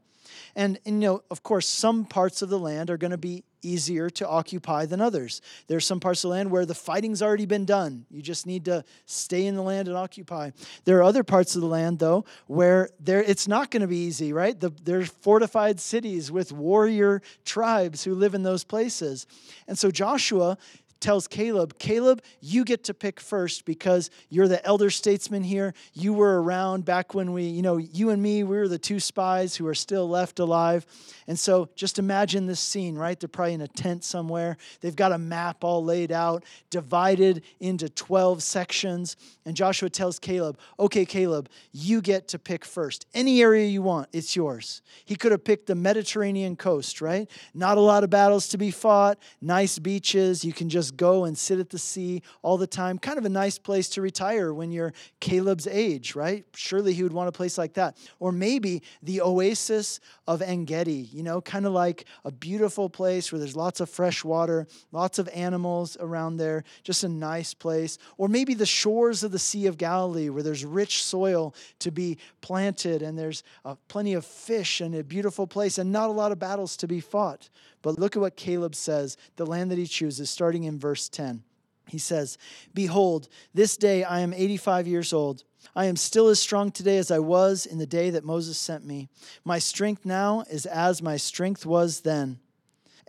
And, 0.55 0.79
and, 0.85 1.01
you 1.01 1.09
know, 1.09 1.23
of 1.29 1.43
course, 1.43 1.67
some 1.67 2.05
parts 2.05 2.41
of 2.41 2.49
the 2.49 2.59
land 2.59 2.89
are 2.89 2.97
going 2.97 3.11
to 3.11 3.17
be 3.17 3.43
easier 3.61 4.09
to 4.09 4.27
occupy 4.27 4.85
than 4.85 5.01
others. 5.01 5.41
There 5.67 5.77
are 5.77 5.81
some 5.81 5.99
parts 5.99 6.23
of 6.23 6.29
the 6.29 6.35
land 6.35 6.51
where 6.51 6.65
the 6.65 6.75
fighting's 6.75 7.21
already 7.21 7.45
been 7.45 7.65
done. 7.65 8.05
You 8.09 8.21
just 8.21 8.45
need 8.45 8.65
to 8.65 8.83
stay 9.05 9.45
in 9.45 9.55
the 9.55 9.61
land 9.61 9.87
and 9.87 9.97
occupy. 9.97 10.51
There 10.85 10.97
are 10.97 11.03
other 11.03 11.23
parts 11.23 11.55
of 11.55 11.61
the 11.61 11.67
land, 11.67 11.99
though, 11.99 12.25
where 12.47 12.89
there 12.99 13.23
it's 13.23 13.47
not 13.47 13.71
going 13.71 13.81
to 13.81 13.87
be 13.87 14.05
easy, 14.05 14.33
right? 14.33 14.59
The, 14.59 14.71
there's 14.83 15.09
fortified 15.09 15.79
cities 15.79 16.31
with 16.31 16.51
warrior 16.51 17.21
tribes 17.45 18.03
who 18.03 18.15
live 18.15 18.33
in 18.33 18.43
those 18.43 18.63
places. 18.63 19.27
And 19.67 19.77
so 19.77 19.91
Joshua 19.91 20.57
tells 20.99 21.27
Caleb, 21.27 21.77
Caleb, 21.79 22.21
you 22.41 22.63
get 22.63 22.83
to 22.85 22.93
pick 22.93 23.19
first 23.19 23.65
because 23.65 24.09
you're 24.29 24.47
the 24.47 24.63
elder 24.65 24.89
statesman 24.89 25.43
here. 25.43 25.73
You 25.93 26.13
were 26.13 26.41
around 26.41 26.85
back 26.85 27.13
when 27.13 27.31
we, 27.33 27.43
you 27.43 27.61
know, 27.61 27.77
you 27.77 28.09
and 28.09 28.21
me, 28.21 28.43
we 28.43 28.57
were 28.57 28.67
the 28.67 28.77
two 28.77 28.99
spies 28.99 29.55
who 29.55 29.67
are 29.67 29.75
still 29.75 30.09
left 30.09 30.39
alive. 30.39 30.85
And 31.27 31.39
so 31.39 31.69
just 31.75 31.99
imagine 31.99 32.45
this 32.45 32.59
scene, 32.59 32.95
right? 32.95 33.19
They're 33.19 33.29
probably 33.29 33.53
in 33.53 33.61
a 33.61 33.67
tent 33.67 34.03
somewhere. 34.03 34.57
They've 34.81 34.95
got 34.95 35.11
a 35.11 35.17
map 35.17 35.63
all 35.63 35.83
laid 35.83 36.11
out, 36.11 36.43
divided 36.69 37.43
into 37.59 37.89
12 37.89 38.43
sections. 38.43 39.15
And 39.45 39.55
Joshua 39.55 39.89
tells 39.89 40.19
Caleb, 40.19 40.57
okay, 40.79 41.05
Caleb, 41.05 41.49
you 41.71 42.01
get 42.01 42.27
to 42.29 42.39
pick 42.39 42.65
first. 42.65 43.05
Any 43.13 43.41
area 43.41 43.65
you 43.65 43.81
want, 43.81 44.09
it's 44.11 44.35
yours. 44.35 44.81
He 45.05 45.15
could 45.15 45.31
have 45.31 45.43
picked 45.43 45.67
the 45.67 45.75
Mediterranean 45.75 46.55
coast, 46.55 47.01
right? 47.01 47.29
Not 47.53 47.77
a 47.77 47.81
lot 47.81 48.03
of 48.03 48.09
battles 48.09 48.47
to 48.49 48.57
be 48.57 48.71
fought, 48.71 49.19
nice 49.41 49.79
beaches. 49.79 50.43
You 50.43 50.53
can 50.53 50.69
just 50.69 50.88
just 50.89 50.97
go 50.97 51.25
and 51.25 51.37
sit 51.37 51.59
at 51.59 51.69
the 51.69 51.77
sea 51.77 52.21
all 52.41 52.57
the 52.57 52.67
time. 52.67 52.97
Kind 52.97 53.17
of 53.17 53.25
a 53.25 53.29
nice 53.29 53.59
place 53.59 53.89
to 53.89 54.01
retire 54.01 54.53
when 54.53 54.71
you're 54.71 54.93
Caleb's 55.19 55.67
age, 55.67 56.15
right? 56.15 56.45
Surely 56.55 56.93
he 56.93 57.03
would 57.03 57.13
want 57.13 57.29
a 57.29 57.31
place 57.31 57.57
like 57.57 57.73
that. 57.73 57.97
Or 58.19 58.31
maybe 58.31 58.81
the 59.03 59.21
oasis 59.21 59.99
of 60.27 60.41
Engedi, 60.41 61.09
you 61.11 61.21
know, 61.21 61.41
kind 61.41 61.65
of 61.65 61.73
like 61.73 62.05
a 62.25 62.31
beautiful 62.31 62.89
place 62.89 63.31
where 63.31 63.39
there's 63.39 63.55
lots 63.55 63.79
of 63.79 63.89
fresh 63.89 64.23
water, 64.23 64.67
lots 64.91 65.19
of 65.19 65.29
animals 65.29 65.95
around 65.99 66.37
there, 66.37 66.63
just 66.83 67.03
a 67.03 67.09
nice 67.09 67.53
place. 67.53 67.97
Or 68.17 68.27
maybe 68.27 68.53
the 68.53 68.65
shores 68.65 69.23
of 69.23 69.31
the 69.31 69.39
Sea 69.39 69.67
of 69.67 69.77
Galilee 69.77 70.29
where 70.29 70.43
there's 70.43 70.65
rich 70.65 71.03
soil 71.03 71.53
to 71.79 71.91
be 71.91 72.17
planted 72.41 73.01
and 73.01 73.17
there's 73.17 73.43
uh, 73.63 73.75
plenty 73.87 74.13
of 74.13 74.25
fish 74.25 74.81
and 74.81 74.95
a 74.95 75.03
beautiful 75.03 75.45
place 75.45 75.77
and 75.77 75.91
not 75.91 76.09
a 76.09 76.13
lot 76.13 76.31
of 76.31 76.39
battles 76.39 76.75
to 76.77 76.87
be 76.87 76.99
fought. 76.99 77.49
But 77.81 77.99
look 77.99 78.15
at 78.15 78.21
what 78.21 78.35
Caleb 78.35 78.75
says, 78.75 79.17
the 79.35 79.45
land 79.45 79.71
that 79.71 79.77
he 79.77 79.87
chooses, 79.87 80.29
starting 80.29 80.63
in 80.63 80.79
verse 80.79 81.09
10. 81.09 81.43
He 81.87 81.97
says, 81.97 82.37
Behold, 82.73 83.29
this 83.53 83.77
day 83.77 84.03
I 84.03 84.19
am 84.19 84.33
85 84.33 84.87
years 84.87 85.11
old. 85.11 85.43
I 85.75 85.85
am 85.85 85.95
still 85.95 86.27
as 86.27 86.39
strong 86.39 86.71
today 86.71 86.97
as 86.97 87.09
I 87.11 87.19
was 87.19 87.65
in 87.65 87.79
the 87.79 87.87
day 87.87 88.11
that 88.11 88.23
Moses 88.23 88.57
sent 88.57 88.85
me. 88.85 89.09
My 89.43 89.59
strength 89.59 90.05
now 90.05 90.43
is 90.49 90.65
as 90.65 91.01
my 91.01 91.17
strength 91.17 91.65
was 91.65 92.01
then 92.01 92.39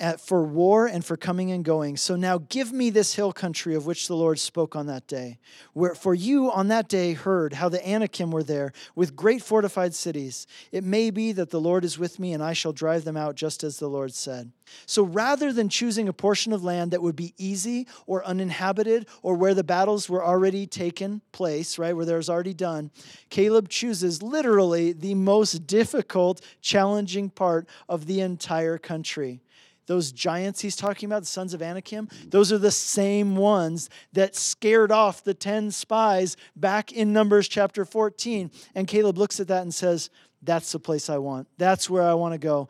at, 0.01 0.21
for 0.21 0.43
war 0.43 0.87
and 0.87 1.05
for 1.05 1.17
coming 1.17 1.53
and 1.53 1.65
going. 1.65 1.97
So 1.97 2.17
now 2.17 2.39
give 2.49 2.73
me 2.73 2.91
this 2.91 3.15
hill 3.15 3.33
country 3.33 3.75
of 3.75 3.87
which 3.87 4.09
the 4.09 4.17
Lord 4.17 4.39
spoke 4.39 4.75
on 4.75 4.87
that 4.87 5.07
day. 5.07 5.39
Where, 5.75 5.95
for 5.95 6.15
you 6.15 6.51
on 6.51 6.69
that 6.69 6.89
day 6.89 7.13
heard 7.13 7.53
how 7.53 7.69
the 7.69 7.87
Anakim 7.87 8.31
were 8.31 8.43
there 8.43 8.73
with 8.95 9.15
great 9.15 9.43
fortified 9.43 9.95
cities. 9.95 10.47
It 10.73 10.83
may 10.83 11.11
be 11.11 11.33
that 11.33 11.51
the 11.51 11.61
Lord 11.61 11.85
is 11.85 11.99
with 11.99 12.19
me 12.19 12.33
and 12.33 12.43
I 12.43 12.55
shall 12.55 12.73
drive 12.73 13.05
them 13.05 13.17
out 13.17 13.37
just 13.37 13.63
as 13.63 13.79
the 13.79 13.89
Lord 13.89 14.15
said. 14.15 14.51
So 14.87 15.03
rather 15.03 15.53
than 15.53 15.69
choosing 15.69 16.09
a 16.09 16.13
portion 16.13 16.53
of 16.53 16.65
land 16.65 16.93
that 16.93 17.03
would 17.03 17.17
be 17.17 17.35
easy 17.37 17.87
or 18.07 18.25
uninhabited 18.25 19.07
or 19.23 19.35
where 19.35 19.55
the 19.55 19.65
battles 19.65 20.09
were 20.09 20.25
already 20.25 20.67
taken 20.67 21.21
place, 21.33 21.79
right, 21.79 21.95
where 21.95 22.07
there's 22.07 22.31
already 22.31 22.55
done, 22.55 22.91
Caleb 23.29 23.69
chooses 23.69 24.23
literally 24.23 24.93
the 24.93 25.15
most 25.15 25.67
difficult, 25.67 26.41
challenging 26.63 27.31
part 27.31 27.69
of 27.89 28.07
the 28.07 28.21
entire 28.21 28.79
country 28.79 29.41
those 29.91 30.13
giants 30.13 30.61
he's 30.61 30.77
talking 30.77 31.09
about, 31.09 31.23
the 31.23 31.27
sons 31.27 31.53
of 31.53 31.61
Anakim, 31.61 32.09
those 32.29 32.53
are 32.53 32.59
the 32.59 32.71
same 32.71 33.35
ones 33.35 33.91
that 34.13 34.37
scared 34.37 34.93
off 34.93 35.25
the 35.25 35.35
10 35.35 35.73
spies 35.73 36.37
back 36.55 36.93
in 36.93 37.13
Numbers 37.13 37.49
chapter 37.49 37.85
14. 37.85 38.53
And 38.77 38.87
Caleb 38.87 39.19
looks 39.19 39.41
at 39.41 39.49
that 39.49 39.63
and 39.63 39.75
says, 39.75 40.09
That's 40.45 40.71
the 40.71 40.79
place 40.79 41.11
I 41.11 41.19
want. 41.19 41.49
That's 41.59 41.91
where 41.91 42.05
I 42.05 42.15
want 42.15 42.35
to 42.35 42.39
go. 42.39 42.69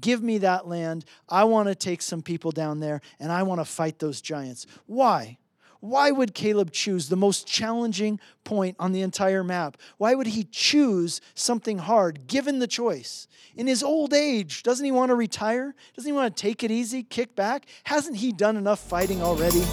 Give 0.00 0.22
me 0.22 0.38
that 0.38 0.66
land. 0.66 1.04
I 1.28 1.44
want 1.44 1.68
to 1.68 1.74
take 1.74 2.00
some 2.00 2.22
people 2.22 2.52
down 2.52 2.80
there 2.80 3.02
and 3.20 3.30
I 3.30 3.42
want 3.42 3.60
to 3.60 3.66
fight 3.66 3.98
those 3.98 4.22
giants. 4.22 4.66
Why? 4.86 5.36
Why 5.82 6.12
would 6.12 6.32
Caleb 6.32 6.70
choose 6.70 7.08
the 7.08 7.16
most 7.16 7.44
challenging 7.44 8.20
point 8.44 8.76
on 8.78 8.92
the 8.92 9.00
entire 9.00 9.42
map? 9.42 9.76
Why 9.98 10.14
would 10.14 10.28
he 10.28 10.44
choose 10.44 11.20
something 11.34 11.78
hard 11.78 12.28
given 12.28 12.60
the 12.60 12.68
choice? 12.68 13.26
In 13.56 13.66
his 13.66 13.82
old 13.82 14.14
age, 14.14 14.62
doesn't 14.62 14.84
he 14.84 14.92
want 14.92 15.08
to 15.08 15.16
retire? 15.16 15.74
Doesn't 15.96 16.08
he 16.08 16.12
want 16.16 16.36
to 16.36 16.40
take 16.40 16.62
it 16.62 16.70
easy, 16.70 17.02
kick 17.02 17.34
back? 17.34 17.66
Hasn't 17.82 18.18
he 18.18 18.30
done 18.30 18.56
enough 18.56 18.78
fighting 18.78 19.22
already? 19.22 19.64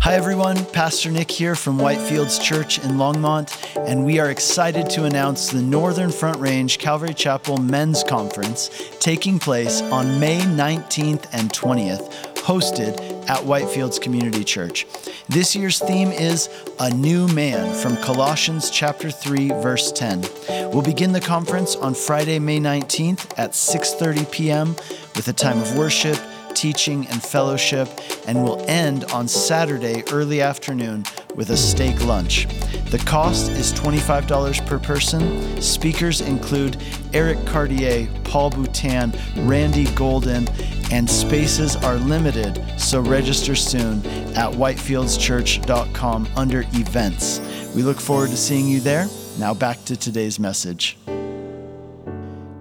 Hi, 0.00 0.14
everyone. 0.14 0.64
Pastor 0.66 1.12
Nick 1.12 1.30
here 1.30 1.54
from 1.54 1.78
Whitefields 1.78 2.42
Church 2.42 2.80
in 2.80 2.92
Longmont, 2.92 3.56
and 3.88 4.04
we 4.04 4.18
are 4.18 4.30
excited 4.30 4.90
to 4.90 5.04
announce 5.04 5.50
the 5.50 5.62
Northern 5.62 6.10
Front 6.10 6.40
Range 6.40 6.76
Calvary 6.78 7.14
Chapel 7.14 7.58
Men's 7.58 8.02
Conference 8.02 8.70
taking 8.98 9.38
place 9.38 9.80
on 9.82 10.18
May 10.18 10.40
19th 10.40 11.26
and 11.32 11.52
20th, 11.52 12.35
hosted 12.46 12.96
at 13.28 13.40
Whitefields 13.40 14.00
Community 14.00 14.44
Church. 14.44 14.86
This 15.28 15.56
year's 15.56 15.80
theme 15.80 16.12
is 16.12 16.48
A 16.78 16.94
New 16.94 17.26
Man 17.26 17.74
from 17.74 17.96
Colossians 17.96 18.70
chapter 18.70 19.10
3 19.10 19.48
verse 19.48 19.90
10. 19.90 20.24
We'll 20.70 20.82
begin 20.82 21.10
the 21.10 21.20
conference 21.20 21.74
on 21.74 21.92
Friday, 21.94 22.38
May 22.38 22.60
19th 22.60 23.36
at 23.36 23.50
6:30 23.50 24.30
p.m. 24.30 24.68
with 25.16 25.26
a 25.26 25.32
time 25.32 25.58
of 25.58 25.76
worship, 25.76 26.16
teaching 26.54 27.08
and 27.08 27.20
fellowship, 27.20 27.88
and 28.28 28.44
we'll 28.44 28.64
end 28.68 29.04
on 29.06 29.26
Saturday 29.26 30.04
early 30.12 30.40
afternoon 30.40 31.04
with 31.34 31.50
a 31.50 31.56
steak 31.56 32.00
lunch. 32.04 32.46
The 32.90 33.02
cost 33.04 33.50
is 33.50 33.72
$25 33.72 34.64
per 34.66 34.78
person. 34.78 35.60
Speakers 35.60 36.20
include 36.20 36.76
Eric 37.12 37.44
Cartier, 37.44 38.08
Paul 38.22 38.50
Boutin, 38.52 39.12
Randy 39.48 39.86
Golden, 39.94 40.46
and 40.90 41.08
spaces 41.08 41.76
are 41.76 41.96
limited, 41.96 42.62
so 42.78 43.00
register 43.00 43.54
soon 43.54 44.04
at 44.36 44.52
whitefieldschurch.com 44.52 46.28
under 46.36 46.60
events. 46.72 47.40
We 47.74 47.82
look 47.82 48.00
forward 48.00 48.30
to 48.30 48.36
seeing 48.36 48.68
you 48.68 48.80
there. 48.80 49.06
Now 49.38 49.54
back 49.54 49.84
to 49.86 49.96
today's 49.96 50.38
message. 50.38 50.96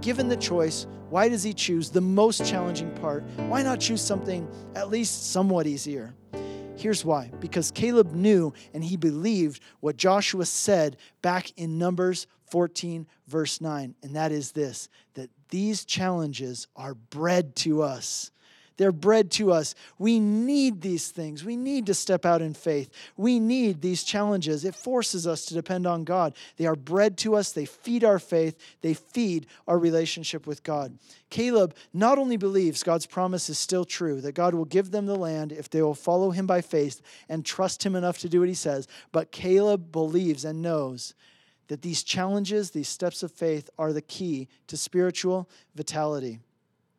Given 0.02 0.28
the 0.28 0.38
choice, 0.38 0.88
why 1.10 1.30
does 1.30 1.44
he 1.44 1.54
choose 1.54 1.90
the 1.90 2.02
most 2.02 2.46
challenging 2.46 2.92
part? 2.96 3.24
Why 3.48 3.62
not 3.64 3.80
choose 3.80 4.02
something 4.02 4.48
at 4.76 4.90
least 4.90 5.32
somewhat 5.32 5.68
easier? 5.68 6.14
Here's 6.78 7.06
why 7.06 7.32
because 7.40 7.72
Caleb 7.72 8.14
knew 8.14 8.54
and 8.74 8.84
he 8.84 8.98
believed 8.98 9.62
what 9.80 9.98
Joshua 9.98 10.46
said 10.46 10.98
back 11.22 11.52
in 11.58 11.78
Numbers 11.78 12.28
14, 12.48 13.08
verse 13.28 13.60
9, 13.60 13.96
and 14.04 14.16
that 14.16 14.32
is 14.32 14.52
this 14.52 14.90
that 15.14 15.30
these 15.50 15.86
challenges 15.86 16.68
are 16.76 16.94
bread 16.94 17.56
to 17.58 17.82
us. 17.82 18.32
They're 18.78 18.92
bread 18.92 19.32
to 19.32 19.52
us. 19.52 19.74
We 19.98 20.20
need 20.20 20.82
these 20.82 21.10
things. 21.10 21.46
We 21.46 21.56
need 21.56 21.86
to 21.86 21.94
step 21.94 22.26
out 22.26 22.42
in 22.42 22.54
faith. 22.54 22.90
We 23.16 23.40
need 23.40 23.82
these 23.82 24.04
challenges. 24.04 24.66
It 24.66 24.76
forces 24.76 25.26
us 25.26 25.46
to 25.46 25.54
depend 25.54 25.88
on 25.88 26.04
God. 26.04 26.36
They 26.58 26.66
are 26.66 26.76
bread 26.76 27.18
to 27.20 27.36
us. 27.36 27.52
They 27.52 27.66
feed 27.66 28.04
our 28.04 28.20
faith. 28.20 28.58
They 28.82 28.94
feed 28.94 29.48
our 29.68 29.80
relationship 29.80 30.46
with 30.46 30.64
God. 30.64 30.98
Caleb 31.30 31.76
not 31.94 32.18
only 32.18 32.38
believes 32.38 32.84
God's 32.84 33.06
promise 33.06 33.50
is 33.50 33.58
still 33.58 33.86
true, 33.86 34.22
that 34.22 34.36
God 34.36 34.54
will 34.54 34.66
give 34.66 34.92
them 34.92 35.06
the 35.06 35.16
land 35.16 35.52
if 35.52 35.70
they 35.70 35.82
will 35.82 35.96
follow 35.96 36.32
him 36.32 36.46
by 36.46 36.62
faith 36.62 37.02
and 37.30 37.46
trust 37.46 37.86
him 37.86 37.96
enough 37.96 38.18
to 38.20 38.30
do 38.30 38.40
what 38.40 38.50
he 38.50 38.56
says, 38.56 38.88
but 39.12 39.32
Caleb 39.32 39.92
believes 39.92 40.46
and 40.46 40.62
knows 40.62 41.14
that 41.68 41.82
these 41.82 42.04
challenges, 42.04 42.72
these 42.72 42.88
steps 42.88 43.24
of 43.24 43.32
faith, 43.32 43.70
are 43.78 43.92
the 43.92 44.02
key 44.02 44.48
to 44.68 44.78
spiritual 44.78 45.50
vitality. 45.76 46.40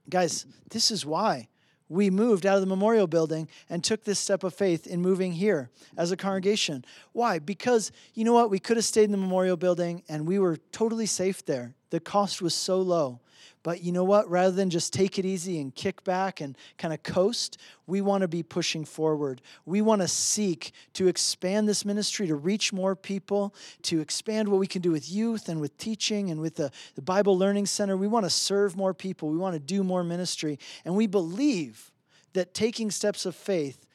Guys, 0.08 0.46
this 0.70 0.90
is 0.90 1.06
why 1.06 1.48
we 1.88 2.10
moved 2.10 2.46
out 2.46 2.56
of 2.56 2.60
the 2.60 2.66
memorial 2.66 3.06
building 3.06 3.48
and 3.70 3.82
took 3.82 4.04
this 4.04 4.18
step 4.18 4.44
of 4.44 4.54
faith 4.54 4.86
in 4.86 5.00
moving 5.00 5.32
here 5.32 5.70
as 5.96 6.10
a 6.10 6.16
congregation. 6.16 6.84
Why? 7.12 7.38
Because 7.38 7.92
you 8.14 8.24
know 8.24 8.32
what? 8.32 8.50
We 8.50 8.58
could 8.58 8.76
have 8.76 8.84
stayed 8.84 9.04
in 9.04 9.12
the 9.12 9.16
memorial 9.16 9.56
building 9.56 10.02
and 10.08 10.26
we 10.26 10.38
were 10.38 10.56
totally 10.72 11.06
safe 11.06 11.44
there. 11.44 11.74
The 11.90 12.00
cost 12.00 12.42
was 12.42 12.54
so 12.54 12.80
low. 12.80 13.20
But 13.62 13.82
you 13.82 13.92
know 13.92 14.04
what? 14.04 14.30
Rather 14.30 14.50
than 14.50 14.70
just 14.70 14.92
take 14.92 15.18
it 15.18 15.24
easy 15.24 15.60
and 15.60 15.74
kick 15.74 16.04
back 16.04 16.40
and 16.40 16.56
kind 16.78 16.94
of 16.94 17.02
coast, 17.02 17.58
we 17.86 18.00
want 18.00 18.22
to 18.22 18.28
be 18.28 18.42
pushing 18.42 18.84
forward. 18.84 19.42
We 19.64 19.82
want 19.82 20.02
to 20.02 20.08
seek 20.08 20.72
to 20.94 21.08
expand 21.08 21.68
this 21.68 21.84
ministry, 21.84 22.26
to 22.26 22.36
reach 22.36 22.72
more 22.72 22.94
people, 22.94 23.54
to 23.82 24.00
expand 24.00 24.48
what 24.48 24.60
we 24.60 24.66
can 24.66 24.82
do 24.82 24.90
with 24.90 25.10
youth 25.10 25.48
and 25.48 25.60
with 25.60 25.76
teaching 25.78 26.30
and 26.30 26.40
with 26.40 26.56
the, 26.56 26.70
the 26.94 27.02
Bible 27.02 27.36
Learning 27.36 27.66
Center. 27.66 27.96
We 27.96 28.08
want 28.08 28.26
to 28.26 28.30
serve 28.30 28.76
more 28.76 28.94
people. 28.94 29.30
We 29.30 29.38
want 29.38 29.54
to 29.54 29.60
do 29.60 29.82
more 29.82 30.04
ministry. 30.04 30.58
And 30.84 30.94
we 30.94 31.06
believe 31.06 31.92
that 32.34 32.54
taking 32.54 32.90
steps 32.90 33.26
of 33.26 33.34
faith 33.34 33.85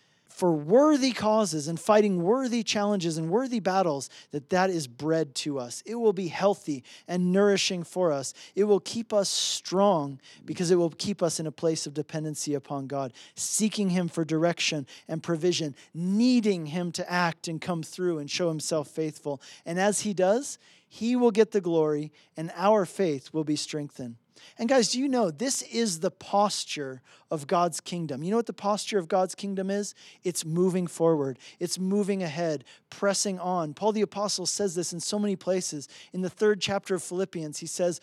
for 0.42 0.52
worthy 0.52 1.12
causes 1.12 1.68
and 1.68 1.80
fighting 1.80 2.24
worthy 2.24 2.64
challenges 2.64 3.20
and 3.20 3.30
worthy 3.30 3.60
battles 3.60 4.10
that 4.32 4.50
that 4.50 4.72
is 4.72 4.88
bread 4.88 5.36
to 5.36 5.60
us. 5.60 5.84
It 5.86 5.94
will 5.94 6.14
be 6.14 6.30
healthy 6.30 6.84
and 7.08 7.32
nourishing 7.32 7.84
for 7.84 8.12
us. 8.12 8.34
It 8.56 8.64
will 8.64 8.80
keep 8.80 9.14
us 9.14 9.30
strong 9.30 10.20
because 10.44 10.72
it 10.72 10.78
will 10.78 10.90
keep 10.90 11.22
us 11.22 11.40
in 11.40 11.46
a 11.46 11.52
place 11.52 11.86
of 11.86 11.94
dependency 11.94 12.56
upon 12.56 12.88
god 12.88 13.14
seeking 13.36 13.92
him 13.92 14.08
for 14.08 14.26
direction 14.26 14.88
and 15.08 15.22
provision 15.22 15.76
needing 15.94 16.66
him 16.66 16.92
to 16.94 17.08
act 17.08 17.48
and 17.48 17.62
come 17.62 17.84
through 17.84 18.18
and 18.18 18.28
show 18.28 18.48
himself 18.48 18.88
faithful. 18.88 19.40
And 19.64 19.80
as 19.80 20.00
he 20.00 20.12
does 20.12 20.58
he 20.90 21.16
will 21.16 21.30
get 21.30 21.52
the 21.52 21.62
glory 21.62 22.12
and 22.36 22.52
our 22.56 22.88
faith 22.88 23.30
will 23.32 23.44
be 23.44 23.56
strengthened 23.56 24.16
and 24.58 24.70
guys, 24.70 24.92
do 24.92 25.00
you 25.00 25.08
know 25.08 25.32
this 25.32 25.62
is 25.64 26.00
the 26.00 26.12
posture 26.12 27.02
of 27.30 27.48
God's 27.48 27.80
kingdom? 27.80 28.24
You 28.24 28.32
know 28.32 28.38
what 28.38 28.46
the 28.46 28.54
posture 28.54 29.00
of 29.00 29.08
God's 29.08 29.36
kingdom 29.36 29.70
is? 29.70 29.96
It's 30.24 30.46
moving 30.46 30.88
forward, 30.88 31.40
it's 31.60 31.80
moving 31.80 32.22
ahead, 32.24 32.64
pressing 32.90 33.40
on. 33.40 33.74
Paul 33.74 33.92
the 33.94 34.02
Apostle 34.02 34.46
says 34.46 34.76
this 34.76 34.94
in 34.94 35.00
so 35.00 35.18
many 35.18 35.36
places. 35.36 35.88
In 36.14 36.22
the 36.22 36.30
third 36.30 36.62
chapter 36.62 36.96
of 36.96 37.04
Philippians, 37.04 37.60
he 37.60 37.68
says, 37.68 38.02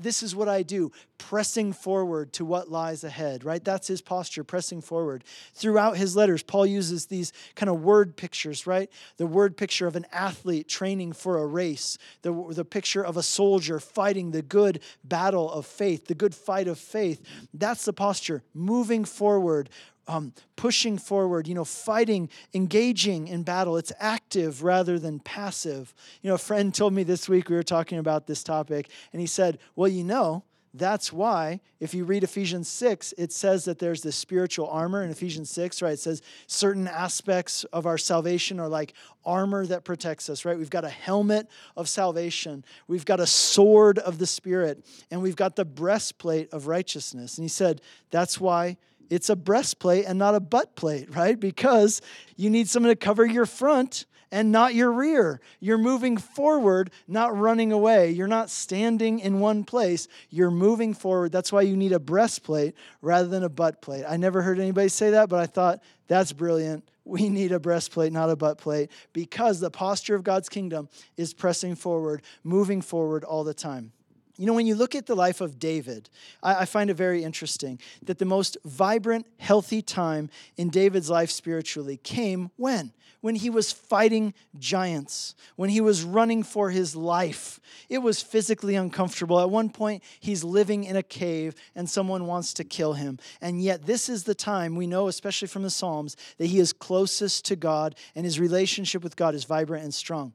This 0.00 0.22
is 0.22 0.34
what 0.34 0.48
I 0.48 0.62
do, 0.62 0.92
pressing 1.18 1.72
forward 1.72 2.32
to 2.34 2.44
what 2.44 2.70
lies 2.70 3.04
ahead, 3.04 3.44
right? 3.44 3.64
That's 3.64 3.86
his 3.86 4.02
posture, 4.02 4.44
pressing 4.44 4.80
forward. 4.80 5.24
Throughout 5.54 5.96
his 5.96 6.16
letters, 6.16 6.42
Paul 6.42 6.66
uses 6.66 7.06
these 7.06 7.32
kind 7.54 7.70
of 7.70 7.82
word 7.82 8.16
pictures, 8.16 8.66
right? 8.66 8.90
The 9.16 9.26
word 9.26 9.56
picture 9.56 9.86
of 9.86 9.96
an 9.96 10.06
athlete 10.12 10.68
training 10.68 11.12
for 11.12 11.38
a 11.38 11.46
race, 11.46 11.96
the, 12.22 12.32
the 12.50 12.64
picture 12.64 13.04
of 13.04 13.16
a 13.16 13.22
soldier 13.22 13.80
fighting 13.80 14.32
the 14.32 14.42
good 14.42 14.80
battle 15.02 15.50
of 15.50 15.66
faith, 15.74 16.06
the 16.06 16.14
good 16.14 16.34
fight 16.34 16.68
of 16.68 16.78
faith. 16.78 17.20
That's 17.52 17.84
the 17.84 17.92
posture, 17.92 18.42
moving 18.54 19.04
forward, 19.04 19.68
um, 20.06 20.32
pushing 20.56 20.98
forward, 20.98 21.46
you 21.48 21.54
know, 21.54 21.64
fighting, 21.64 22.28
engaging 22.52 23.28
in 23.28 23.42
battle. 23.42 23.76
It's 23.76 23.92
active 23.98 24.62
rather 24.62 24.98
than 24.98 25.18
passive. 25.20 25.94
You 26.22 26.28
know, 26.28 26.34
a 26.34 26.38
friend 26.38 26.74
told 26.74 26.92
me 26.92 27.02
this 27.02 27.28
week 27.28 27.48
we 27.48 27.56
were 27.56 27.62
talking 27.62 27.98
about 27.98 28.26
this 28.26 28.42
topic, 28.42 28.90
and 29.12 29.20
he 29.20 29.26
said, 29.26 29.58
Well, 29.76 29.88
you 29.88 30.04
know, 30.04 30.44
that's 30.76 31.12
why, 31.12 31.60
if 31.78 31.94
you 31.94 32.04
read 32.04 32.24
Ephesians 32.24 32.68
6, 32.68 33.14
it 33.16 33.32
says 33.32 33.64
that 33.66 33.78
there's 33.78 34.02
this 34.02 34.16
spiritual 34.16 34.66
armor 34.66 35.04
in 35.04 35.10
Ephesians 35.10 35.48
6, 35.50 35.80
right? 35.80 35.92
It 35.92 36.00
says 36.00 36.20
certain 36.48 36.88
aspects 36.88 37.62
of 37.72 37.86
our 37.86 37.96
salvation 37.96 38.58
are 38.58 38.68
like 38.68 38.92
armor 39.24 39.64
that 39.66 39.84
protects 39.84 40.28
us, 40.28 40.44
right? 40.44 40.58
We've 40.58 40.68
got 40.68 40.84
a 40.84 40.88
helmet 40.88 41.48
of 41.76 41.88
salvation, 41.88 42.64
we've 42.88 43.04
got 43.04 43.20
a 43.20 43.26
sword 43.26 44.00
of 44.00 44.18
the 44.18 44.26
Spirit, 44.26 44.84
and 45.12 45.22
we've 45.22 45.36
got 45.36 45.54
the 45.54 45.64
breastplate 45.64 46.52
of 46.52 46.66
righteousness. 46.66 47.38
And 47.38 47.44
he 47.44 47.48
said, 47.48 47.80
that's 48.10 48.40
why 48.40 48.76
it's 49.10 49.30
a 49.30 49.36
breastplate 49.36 50.06
and 50.06 50.18
not 50.18 50.34
a 50.34 50.40
butt 50.40 50.74
plate, 50.74 51.14
right? 51.14 51.38
Because 51.38 52.02
you 52.36 52.50
need 52.50 52.68
something 52.68 52.90
to 52.90 52.96
cover 52.96 53.24
your 53.24 53.46
front 53.46 54.06
and 54.34 54.50
not 54.50 54.74
your 54.74 54.90
rear. 54.90 55.40
You're 55.60 55.78
moving 55.78 56.16
forward, 56.16 56.90
not 57.06 57.38
running 57.38 57.70
away. 57.70 58.10
You're 58.10 58.26
not 58.26 58.50
standing 58.50 59.20
in 59.20 59.38
one 59.38 59.62
place. 59.62 60.08
You're 60.28 60.50
moving 60.50 60.92
forward. 60.92 61.30
That's 61.30 61.52
why 61.52 61.60
you 61.62 61.76
need 61.76 61.92
a 61.92 62.00
breastplate 62.00 62.74
rather 63.00 63.28
than 63.28 63.44
a 63.44 63.48
butt 63.48 63.80
plate. 63.80 64.04
I 64.06 64.16
never 64.16 64.42
heard 64.42 64.58
anybody 64.58 64.88
say 64.88 65.10
that, 65.10 65.28
but 65.28 65.38
I 65.38 65.46
thought 65.46 65.84
that's 66.08 66.32
brilliant. 66.32 66.82
We 67.04 67.28
need 67.28 67.52
a 67.52 67.60
breastplate, 67.60 68.12
not 68.12 68.28
a 68.28 68.34
butt 68.34 68.58
plate, 68.58 68.90
because 69.12 69.60
the 69.60 69.70
posture 69.70 70.16
of 70.16 70.24
God's 70.24 70.48
kingdom 70.48 70.88
is 71.16 71.32
pressing 71.32 71.76
forward, 71.76 72.20
moving 72.42 72.82
forward 72.82 73.22
all 73.22 73.44
the 73.44 73.54
time. 73.54 73.92
You 74.36 74.46
know, 74.46 74.52
when 74.52 74.66
you 74.66 74.74
look 74.74 74.96
at 74.96 75.06
the 75.06 75.14
life 75.14 75.40
of 75.40 75.60
David, 75.60 76.10
I, 76.42 76.62
I, 76.62 76.64
find 76.64 76.90
it 76.90 76.94
very 76.94 77.22
interesting 77.22 77.78
that 78.02 78.18
the 78.18 78.24
most 78.24 78.56
vibrant, 78.64 79.26
healthy 79.38 79.80
time 79.80 80.28
in 80.56 80.70
David's 80.70 81.08
life 81.08 81.30
spiritually 81.30 81.98
came 81.98 82.50
when? 82.56 82.92
When 83.20 83.36
he 83.36 83.48
was 83.48 83.70
fighting 83.70 84.34
giants, 84.58 85.36
when 85.54 85.70
he 85.70 85.80
was 85.80 86.02
running 86.02 86.42
for 86.42 86.70
his 86.70 86.96
life. 86.96 87.60
It 87.88 87.98
was 87.98 88.22
physically 88.22 88.74
uncomfortable. 88.74 89.38
At 89.40 89.50
one 89.50 89.70
point, 89.70 90.02
he's 90.18 90.42
living 90.42 90.82
in 90.82 90.96
a 90.96 91.02
cave 91.02 91.54
and 91.76 91.88
someone 91.88 92.26
wants 92.26 92.52
to 92.54 92.64
kill 92.64 92.94
him. 92.94 93.20
And 93.40 93.62
yet, 93.62 93.86
this 93.86 94.08
is 94.08 94.24
the 94.24 94.34
time 94.34 94.74
we 94.74 94.88
know, 94.88 95.06
especially 95.06 95.48
from 95.48 95.62
the 95.62 95.70
Psalms, 95.70 96.16
that 96.38 96.46
he 96.46 96.58
is 96.58 96.72
closest 96.72 97.44
to 97.46 97.56
God 97.56 97.94
and 98.16 98.24
his 98.24 98.40
relationship 98.40 99.04
with 99.04 99.14
God 99.14 99.34
is 99.36 99.44
vibrant 99.44 99.84
and 99.84 99.94
strong. 99.94 100.32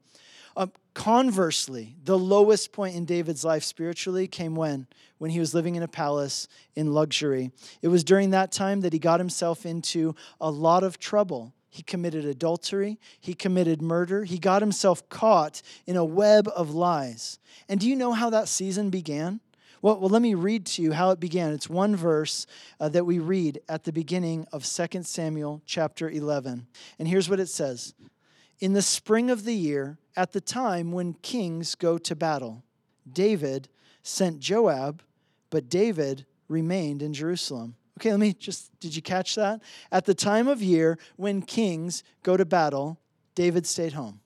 Um, 0.56 0.72
conversely, 0.94 1.96
the 2.04 2.18
lowest 2.18 2.72
point 2.72 2.96
in 2.96 3.04
David's 3.04 3.44
life 3.44 3.64
spiritually 3.64 4.26
came 4.26 4.54
when? 4.54 4.86
When 5.18 5.30
he 5.30 5.40
was 5.40 5.54
living 5.54 5.76
in 5.76 5.82
a 5.82 5.88
palace 5.88 6.48
in 6.74 6.92
luxury. 6.92 7.52
It 7.82 7.88
was 7.88 8.04
during 8.04 8.30
that 8.30 8.52
time 8.52 8.80
that 8.80 8.92
he 8.92 8.98
got 8.98 9.20
himself 9.20 9.64
into 9.64 10.14
a 10.40 10.50
lot 10.50 10.82
of 10.82 10.98
trouble. 10.98 11.54
He 11.68 11.82
committed 11.82 12.24
adultery. 12.24 12.98
He 13.20 13.34
committed 13.34 13.80
murder. 13.80 14.24
He 14.24 14.38
got 14.38 14.60
himself 14.60 15.08
caught 15.08 15.62
in 15.86 15.96
a 15.96 16.04
web 16.04 16.48
of 16.54 16.70
lies. 16.70 17.38
And 17.68 17.78
do 17.78 17.88
you 17.88 17.94
know 17.94 18.12
how 18.12 18.30
that 18.30 18.48
season 18.48 18.90
began? 18.90 19.40
Well, 19.80 19.98
well 20.00 20.10
let 20.10 20.20
me 20.20 20.34
read 20.34 20.66
to 20.66 20.82
you 20.82 20.92
how 20.92 21.10
it 21.10 21.20
began. 21.20 21.52
It's 21.52 21.70
one 21.70 21.94
verse 21.94 22.46
uh, 22.80 22.88
that 22.88 23.06
we 23.06 23.20
read 23.20 23.60
at 23.68 23.84
the 23.84 23.92
beginning 23.92 24.46
of 24.52 24.64
2 24.64 25.02
Samuel 25.04 25.62
chapter 25.64 26.10
11. 26.10 26.66
And 26.98 27.08
here's 27.08 27.30
what 27.30 27.40
it 27.40 27.48
says 27.48 27.94
In 28.60 28.74
the 28.74 28.82
spring 28.82 29.30
of 29.30 29.44
the 29.44 29.54
year, 29.54 29.98
at 30.16 30.32
the 30.32 30.40
time 30.40 30.92
when 30.92 31.14
kings 31.14 31.74
go 31.74 31.96
to 31.98 32.14
battle. 32.14 32.62
David 33.10 33.68
sent 34.02 34.38
Joab, 34.38 35.02
but 35.48 35.68
David 35.68 36.26
remained 36.48 37.02
in 37.02 37.14
Jerusalem. 37.14 37.76
Okay, 37.98 38.10
let 38.10 38.20
me 38.20 38.32
just, 38.32 38.78
did 38.80 38.94
you 38.94 39.02
catch 39.02 39.34
that? 39.34 39.62
At 39.90 40.04
the 40.04 40.14
time 40.14 40.48
of 40.48 40.62
year 40.62 40.98
when 41.16 41.42
kings 41.42 42.02
go 42.22 42.36
to 42.36 42.44
battle, 42.44 42.98
David 43.34 43.66
stayed 43.66 43.92
home. 43.92 44.20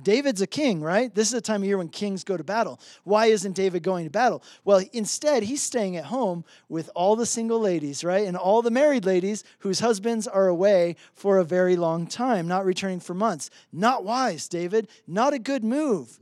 David's 0.00 0.40
a 0.40 0.46
king, 0.46 0.80
right? 0.80 1.14
This 1.14 1.28
is 1.28 1.34
a 1.34 1.40
time 1.42 1.62
of 1.62 1.66
year 1.66 1.76
when 1.76 1.88
kings 1.88 2.24
go 2.24 2.36
to 2.36 2.44
battle. 2.44 2.80
Why 3.04 3.26
isn't 3.26 3.52
David 3.52 3.82
going 3.82 4.04
to 4.04 4.10
battle? 4.10 4.42
Well, 4.64 4.82
instead, 4.92 5.42
he's 5.42 5.62
staying 5.62 5.96
at 5.96 6.06
home 6.06 6.44
with 6.70 6.88
all 6.94 7.14
the 7.14 7.26
single 7.26 7.60
ladies, 7.60 8.02
right? 8.02 8.26
And 8.26 8.36
all 8.36 8.62
the 8.62 8.70
married 8.70 9.04
ladies 9.04 9.44
whose 9.58 9.80
husbands 9.80 10.26
are 10.26 10.48
away 10.48 10.96
for 11.14 11.38
a 11.38 11.44
very 11.44 11.76
long 11.76 12.06
time, 12.06 12.48
not 12.48 12.64
returning 12.64 13.00
for 13.00 13.12
months. 13.12 13.50
Not 13.70 14.02
wise, 14.02 14.48
David. 14.48 14.88
Not 15.06 15.34
a 15.34 15.38
good 15.38 15.62
move. 15.62 16.18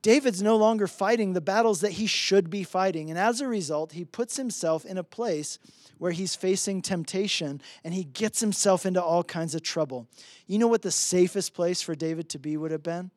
David's 0.00 0.42
no 0.42 0.56
longer 0.56 0.86
fighting 0.86 1.32
the 1.32 1.40
battles 1.40 1.80
that 1.80 1.92
he 1.92 2.06
should 2.06 2.50
be 2.50 2.62
fighting. 2.62 3.10
And 3.10 3.18
as 3.18 3.40
a 3.40 3.48
result, 3.48 3.92
he 3.92 4.04
puts 4.04 4.36
himself 4.36 4.84
in 4.84 4.96
a 4.96 5.02
place 5.04 5.58
where 5.98 6.12
he's 6.12 6.34
facing 6.34 6.82
temptation 6.82 7.60
and 7.84 7.94
he 7.94 8.04
gets 8.04 8.40
himself 8.40 8.86
into 8.86 9.02
all 9.02 9.24
kinds 9.24 9.54
of 9.54 9.62
trouble. 9.62 10.06
You 10.46 10.58
know 10.58 10.68
what 10.68 10.82
the 10.82 10.90
safest 10.90 11.54
place 11.54 11.82
for 11.82 11.94
David 11.94 12.28
to 12.30 12.38
be 12.38 12.56
would 12.56 12.70
have 12.70 12.82
been? 12.82 13.10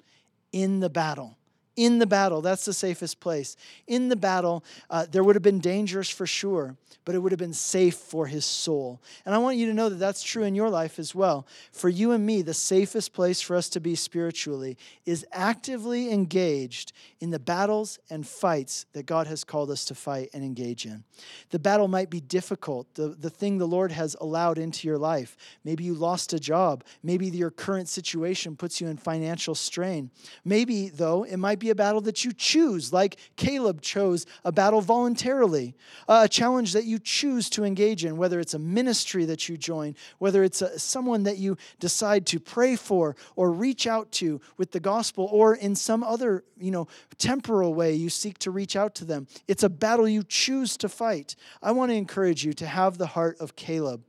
In 0.52 0.80
the 0.80 0.90
battle 0.90 1.38
in 1.76 2.00
the 2.00 2.06
battle. 2.06 2.42
That's 2.42 2.66
the 2.66 2.74
safest 2.74 3.20
place. 3.20 3.56
In 3.88 4.10
the 4.10 4.16
battle, 4.16 4.64
uh, 4.90 5.06
there 5.10 5.24
would 5.24 5.36
have 5.36 5.44
been 5.44 5.60
dangers 5.60 6.10
for 6.10 6.28
sure, 6.28 6.76
but 7.06 7.16
it 7.16 7.20
would 7.20 7.32
have 7.32 7.40
been 7.40 7.54
safe 7.54 7.96
for 7.96 8.28
his 8.28 8.46
soul. 8.46 9.02
And 9.26 9.34
I 9.34 9.38
want 9.38 9.58
you 9.58 9.66
to 9.68 9.74
know 9.74 9.90
that 9.90 9.96
that's 9.96 10.22
true 10.22 10.44
in 10.44 10.56
your 10.56 10.70
life 10.70 11.00
as 11.00 11.16
well. 11.16 11.48
For 11.72 11.90
you 11.90 12.12
and 12.12 12.26
me, 12.26 12.42
the 12.42 12.54
safest 12.54 13.14
place 13.14 13.42
for 13.42 13.56
us 13.56 13.70
to 13.70 13.80
be 13.80 13.96
spiritually 13.96 14.78
is 15.06 15.26
actively 15.32 16.12
engaged 16.12 16.94
in 17.20 17.32
the 17.32 17.40
battles 17.40 18.00
and 18.10 18.28
fights 18.28 18.86
that 18.94 19.06
God 19.06 19.28
has 19.28 19.44
called 19.44 19.72
us 19.72 19.86
to 19.86 19.96
fight 19.96 20.30
and 20.34 20.44
engage 20.44 20.86
in. 20.86 21.04
The 21.50 21.60
battle 21.60 21.88
might 21.88 22.10
be 22.10 22.20
difficult, 22.20 22.94
the, 22.96 23.10
the 23.10 23.30
thing 23.30 23.58
the 23.58 23.68
Lord 23.68 23.92
has 23.92 24.16
allowed 24.20 24.58
into 24.58 24.88
your 24.88 24.98
life. 24.98 25.38
Maybe 25.64 25.84
you 25.84 25.94
lost 25.94 26.34
a 26.34 26.40
job. 26.40 26.84
Maybe 27.02 27.28
your 27.28 27.52
current 27.52 27.88
situation 27.88 28.56
puts 28.56 28.82
you 28.82 28.88
in 28.88 28.98
financial 28.98 29.56
strain. 29.56 30.12
Maybe, 30.44 30.90
though, 30.90 31.24
it 31.24 31.38
might 31.38 31.60
be 31.62 31.70
a 31.70 31.76
battle 31.76 32.02
that 32.02 32.26
you 32.26 32.34
choose, 32.34 32.92
like 32.92 33.18
Caleb 33.38 33.82
chose 33.82 34.26
a 34.44 34.52
battle 34.52 34.82
voluntarily, 34.82 35.76
uh, 36.10 36.24
a 36.26 36.28
challenge 36.30 36.74
that 36.74 36.84
you 36.84 37.00
choose 37.00 37.50
to 37.52 37.64
engage 37.64 38.04
in, 38.04 38.18
whether 38.18 38.40
it's 38.40 38.54
a 38.54 38.60
ministry 38.60 39.24
that 39.26 39.48
you 39.48 39.56
join, 39.56 39.96
whether 40.18 40.44
it's 40.44 40.62
a, 40.62 40.78
someone 40.78 41.24
that 41.24 41.38
you 41.38 41.56
decide 41.80 42.26
to 42.26 42.40
pray 42.40 42.76
for 42.76 43.16
or 43.36 43.52
reach 43.52 43.88
out 43.88 44.12
to 44.12 44.42
with 44.58 44.72
the 44.72 44.80
gospel, 44.80 45.30
or 45.32 45.56
in 45.56 45.76
some 45.76 46.04
other, 46.04 46.44
you 46.60 46.72
know, 46.72 46.88
temporal 47.18 47.74
way 47.74 47.94
you 47.94 48.10
seek 48.10 48.38
to 48.40 48.52
reach 48.52 48.76
out 48.76 48.96
to 48.96 49.06
them. 49.06 49.28
It's 49.48 49.64
a 49.64 49.70
battle 49.70 50.08
you 50.08 50.24
choose 50.24 50.76
to 50.78 50.90
fight. 50.90 51.36
I 51.62 51.72
want 51.72 51.92
to 51.92 51.96
encourage 51.96 52.44
you 52.44 52.54
to 52.54 52.66
have 52.66 52.98
the 52.98 53.08
heart 53.08 53.38
of 53.40 53.56
Caleb 53.56 54.04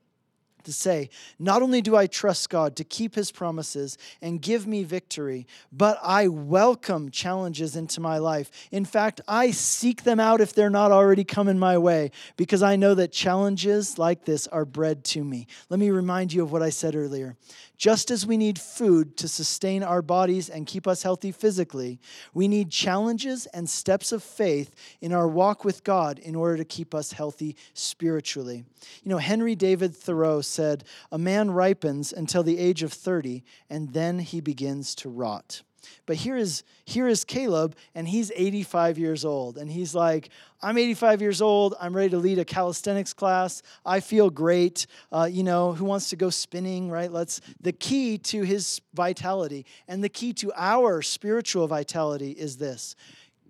to 0.64 0.72
say, 0.72 1.10
Not 1.38 1.62
only 1.62 1.80
do 1.80 1.96
I 1.96 2.06
trust 2.06 2.50
God 2.50 2.76
to 2.76 2.84
keep 2.84 3.14
his 3.14 3.30
promises 3.30 3.98
and 4.20 4.40
give 4.40 4.66
me 4.66 4.84
victory, 4.84 5.46
but 5.72 5.98
I 6.02 6.28
welcome 6.28 7.10
challenges 7.10 7.76
into 7.76 8.00
my 8.00 8.18
life. 8.18 8.50
In 8.70 8.84
fact, 8.84 9.20
I 9.26 9.50
seek 9.50 10.04
them 10.04 10.20
out 10.20 10.40
if 10.40 10.54
they're 10.54 10.70
not 10.70 10.92
already 10.92 11.24
coming 11.24 11.58
my 11.58 11.78
way 11.78 12.10
because 12.36 12.62
I 12.62 12.76
know 12.76 12.94
that 12.94 13.12
challenges 13.12 13.98
like 13.98 14.24
this 14.24 14.46
are 14.48 14.64
bread 14.64 15.04
to 15.04 15.24
me. 15.24 15.46
Let 15.68 15.80
me 15.80 15.90
remind 15.90 16.32
you 16.32 16.42
of 16.42 16.52
what 16.52 16.62
I 16.62 16.70
said 16.70 16.94
earlier. 16.94 17.36
Just 17.82 18.12
as 18.12 18.24
we 18.24 18.36
need 18.36 18.60
food 18.60 19.16
to 19.16 19.26
sustain 19.26 19.82
our 19.82 20.02
bodies 20.02 20.48
and 20.48 20.68
keep 20.68 20.86
us 20.86 21.02
healthy 21.02 21.32
physically, 21.32 21.98
we 22.32 22.46
need 22.46 22.70
challenges 22.70 23.46
and 23.46 23.68
steps 23.68 24.12
of 24.12 24.22
faith 24.22 24.72
in 25.00 25.12
our 25.12 25.26
walk 25.26 25.64
with 25.64 25.82
God 25.82 26.20
in 26.20 26.36
order 26.36 26.56
to 26.58 26.64
keep 26.64 26.94
us 26.94 27.10
healthy 27.10 27.56
spiritually. 27.74 28.64
You 29.02 29.10
know, 29.10 29.18
Henry 29.18 29.56
David 29.56 29.96
Thoreau 29.96 30.42
said, 30.52 30.84
A 31.10 31.18
man 31.18 31.50
ripens 31.50 32.12
until 32.12 32.42
the 32.42 32.58
age 32.58 32.82
of 32.82 32.92
30, 32.92 33.42
and 33.70 33.92
then 33.92 34.18
he 34.18 34.40
begins 34.40 34.94
to 34.96 35.08
rot. 35.08 35.62
But 36.06 36.16
here 36.16 36.36
is, 36.36 36.62
here 36.84 37.08
is 37.08 37.24
Caleb, 37.24 37.76
and 37.94 38.06
he's 38.06 38.30
85 38.34 38.98
years 38.98 39.24
old. 39.24 39.58
And 39.58 39.70
he's 39.70 39.94
like, 39.94 40.30
I'm 40.60 40.78
85 40.78 41.20
years 41.20 41.42
old. 41.42 41.74
I'm 41.80 41.94
ready 41.94 42.10
to 42.10 42.18
lead 42.18 42.38
a 42.38 42.44
calisthenics 42.44 43.12
class. 43.12 43.62
I 43.84 44.00
feel 44.00 44.30
great. 44.30 44.86
Uh, 45.10 45.28
you 45.30 45.42
know, 45.42 45.72
who 45.72 45.84
wants 45.84 46.10
to 46.10 46.16
go 46.16 46.30
spinning, 46.30 46.90
right? 46.90 47.10
Let's. 47.10 47.40
The 47.60 47.72
key 47.72 48.18
to 48.18 48.42
his 48.42 48.80
vitality 48.94 49.66
and 49.88 50.02
the 50.02 50.08
key 50.08 50.32
to 50.34 50.52
our 50.56 51.02
spiritual 51.02 51.66
vitality 51.66 52.30
is 52.30 52.58
this 52.58 52.94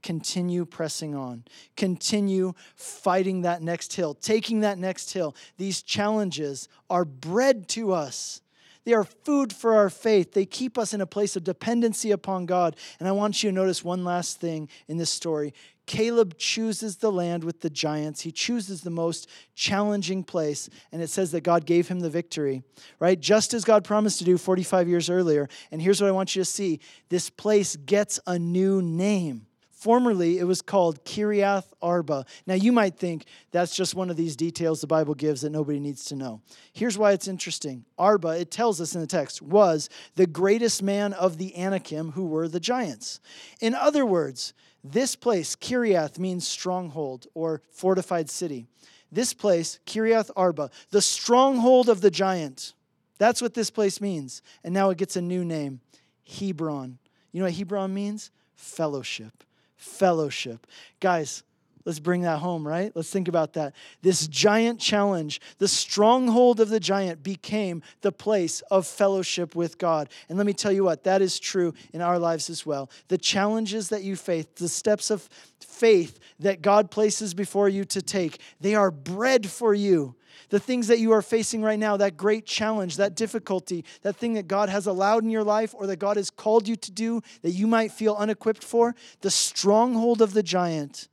continue 0.03 0.65
pressing 0.65 1.15
on, 1.15 1.45
continue 1.77 2.53
fighting 2.75 3.43
that 3.43 3.63
next 3.63 3.95
hill, 3.95 4.15
taking 4.15 4.61
that 4.61 4.79
next 4.79 5.13
hill. 5.13 5.35
These 5.57 5.83
challenges 5.83 6.69
are 6.91 7.05
bread 7.05 7.69
to 7.71 7.93
us 7.93 8.43
they 8.85 8.95
are 8.95 9.05
food 9.05 9.53
for 9.53 9.75
our 9.75 9.89
faith. 9.89 10.33
They 10.33 10.47
keep 10.47 10.77
us 10.77 10.93
in 10.93 11.01
a 11.01 11.07
place 11.07 11.37
of 11.37 11.45
dependency 11.45 12.11
upon 12.11 12.47
God. 12.47 12.77
And 12.99 13.09
I 13.09 13.13
want 13.13 13.43
you 13.43 13.51
to 13.51 13.55
notice 13.55 13.85
one 13.85 14.05
last 14.05 14.41
thing 14.41 14.69
in 14.89 14.97
this 14.97 15.11
story. 15.11 15.55
Caleb 15.87 16.37
chooses 16.39 16.97
the 16.97 17.13
land 17.13 17.45
with 17.45 17.61
the 17.61 17.71
giants. 17.71 18.21
He 18.21 18.33
chooses 18.33 18.83
the 18.83 18.91
most 18.91 19.29
challenging 19.55 20.23
place, 20.23 20.71
and 20.93 21.03
it 21.03 21.11
says 21.11 21.33
that 21.33 21.43
God 21.43 21.67
gave 21.67 21.89
him 21.89 22.01
the 22.01 22.11
victory, 22.11 22.63
right? 23.01 23.19
Just 23.19 23.53
as 23.53 23.65
God 23.65 23.83
promised 23.83 24.19
to 24.19 24.25
do 24.25 24.39
45 24.39 24.89
years 24.89 25.11
earlier. 25.11 25.49
And 25.73 25.83
here's 25.83 26.01
what 26.01 26.07
I 26.07 26.13
want 26.13 26.37
you 26.37 26.43
to 26.43 26.49
see 26.49 26.81
this 27.09 27.31
place 27.31 27.75
gets 27.75 28.21
a 28.29 28.39
new 28.39 28.81
name. 28.81 29.47
Formerly, 29.83 30.39
it 30.39 30.45
was 30.45 30.63
called 30.63 31.05
Kiriath 31.05 31.65
Arba. 31.83 32.25
Now, 32.47 32.55
you 32.55 32.71
might 32.71 32.97
think 32.97 33.25
that's 33.51 33.75
just 33.75 33.97
one 33.97 34.11
of 34.11 34.17
these 34.17 34.37
details 34.37 34.81
the 34.81 34.87
Bible 34.87 35.17
gives 35.17 35.41
that 35.41 35.51
nobody 35.51 35.81
needs 35.81 36.05
to 36.05 36.15
know. 36.15 36.41
Here's 36.73 36.97
why 36.97 37.11
it's 37.11 37.27
interesting 37.27 37.85
Arba, 37.99 38.29
it 38.29 38.53
tells 38.53 38.81
us 38.81 38.95
in 38.95 39.01
the 39.01 39.09
text, 39.09 39.43
was 39.43 39.91
the 40.15 40.29
greatest 40.29 40.85
man 40.85 41.13
of 41.15 41.37
the 41.37 41.57
Anakim, 41.57 42.13
who 42.13 42.27
were 42.27 42.47
the 42.47 42.61
giants. 42.61 43.19
In 43.61 43.75
other 43.75 44.07
words, 44.07 44.55
this 44.85 45.17
place, 45.17 45.57
Kiriath, 45.57 46.17
means 46.17 46.47
stronghold 46.47 47.27
or 47.35 47.61
fortified 47.69 48.31
city. 48.31 48.69
This 49.11 49.35
place, 49.35 49.81
Kiriath 49.85 50.31
Arba, 50.37 50.71
the 50.91 51.03
stronghold 51.03 51.89
of 51.89 52.03
the 52.03 52.11
giant. 52.13 52.75
That's 53.19 53.43
what 53.43 53.55
this 53.55 53.71
place 53.71 54.01
means. 54.01 54.43
And 54.63 54.73
now 54.73 54.91
it 54.91 54.99
gets 54.99 55.17
a 55.17 55.21
new 55.21 55.45
name 55.45 55.81
Hebron. 56.23 57.01
You 57.33 57.41
know 57.41 57.47
what 57.47 57.55
Hebron 57.57 57.93
means? 57.93 58.31
Fellowship 58.55 59.43
fellowship. 59.83 60.67
Guys, 61.01 61.43
let's 61.85 61.99
bring 61.99 62.23
that 62.23 62.39
home, 62.39 62.67
right? 62.67 62.93
Let's 62.95 63.11
think 63.11 63.29
about 63.29 63.55
that. 63.55 63.75
This 64.03 64.27
giant 64.27 64.81
challenge, 64.81 65.41
the 65.59 65.69
stronghold 65.69 66.61
of 66.61 66.69
the 66.69 66.81
giant 66.81 67.23
became 67.23 67.83
the 68.01 68.13
place 68.13 68.61
of 68.71 68.87
fellowship 68.87 69.55
with 69.55 69.79
God. 69.79 70.09
And 70.29 70.39
let 70.39 70.47
me 70.47 70.53
tell 70.53 70.73
you 70.73 70.85
what, 70.85 71.05
that 71.05 71.23
is 71.23 71.39
true 71.39 71.75
in 71.93 72.01
our 72.01 72.19
lives 72.19 72.51
as 72.51 72.65
well. 72.65 72.91
The 73.09 73.19
challenges 73.19 73.89
that 73.91 74.03
you 74.03 74.17
face, 74.17 74.47
the 74.57 74.69
steps 74.69 75.11
of 75.11 75.29
faith 75.61 76.19
that 76.41 76.63
God 76.63 76.91
places 76.91 77.35
before 77.35 77.69
you 77.69 77.85
to 77.87 78.03
take, 78.03 78.41
they 78.61 78.75
are 78.75 78.91
bread 78.91 79.49
for 79.49 79.75
you 79.75 80.15
the 80.53 80.61
things 80.61 80.89
that 80.89 80.99
you 80.99 81.13
are 81.13 81.23
facing 81.23 81.63
right 81.63 81.79
now, 81.79 81.97
that 81.97 82.17
great 82.17 82.45
challenge, 82.45 82.97
that 82.97 83.15
difficulty, 83.15 83.85
that 84.03 84.17
thing 84.17 84.35
that 84.35 84.49
God 84.49 84.69
has 84.69 84.87
allowed 84.87 85.25
in 85.25 85.31
your 85.31 85.45
life 85.45 85.75
or 85.75 85.87
that 85.87 85.99
God 85.99 86.19
has 86.19 86.29
called 86.29 86.69
you 86.69 86.77
to 86.77 86.91
do 86.91 87.23
that 87.41 87.53
you 87.53 87.67
might 87.67 87.91
feel 87.91 88.15
unequipped 88.15 88.63
for, 88.63 88.95
the 89.23 89.31
stronghold 89.31 90.21
of 90.21 90.35
the 90.35 90.43
giant 90.43 91.09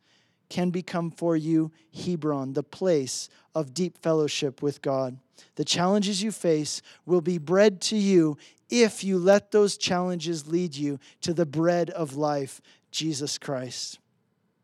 can 0.50 0.70
become 0.70 1.12
for 1.12 1.36
you 1.36 1.72
Hebron, 1.94 2.54
the 2.54 2.64
place 2.64 3.30
of 3.54 3.74
deep 3.74 3.98
fellowship 3.98 4.62
with 4.62 4.82
God. 4.82 5.18
The 5.56 5.66
challenges 5.66 6.24
you 6.24 6.32
face 6.32 6.82
will 7.06 7.22
be 7.22 7.38
bread 7.38 7.82
to 7.82 7.98
you 7.98 8.38
if 8.70 9.04
you 9.04 9.18
let 9.18 9.52
those 9.52 9.78
challenges 9.78 10.48
lead 10.48 10.76
you 10.76 11.00
to 11.22 11.34
the 11.34 11.46
bread 11.46 11.90
of 11.90 12.16
life, 12.16 12.62
Jesus 12.92 13.38
Christ. 13.38 14.00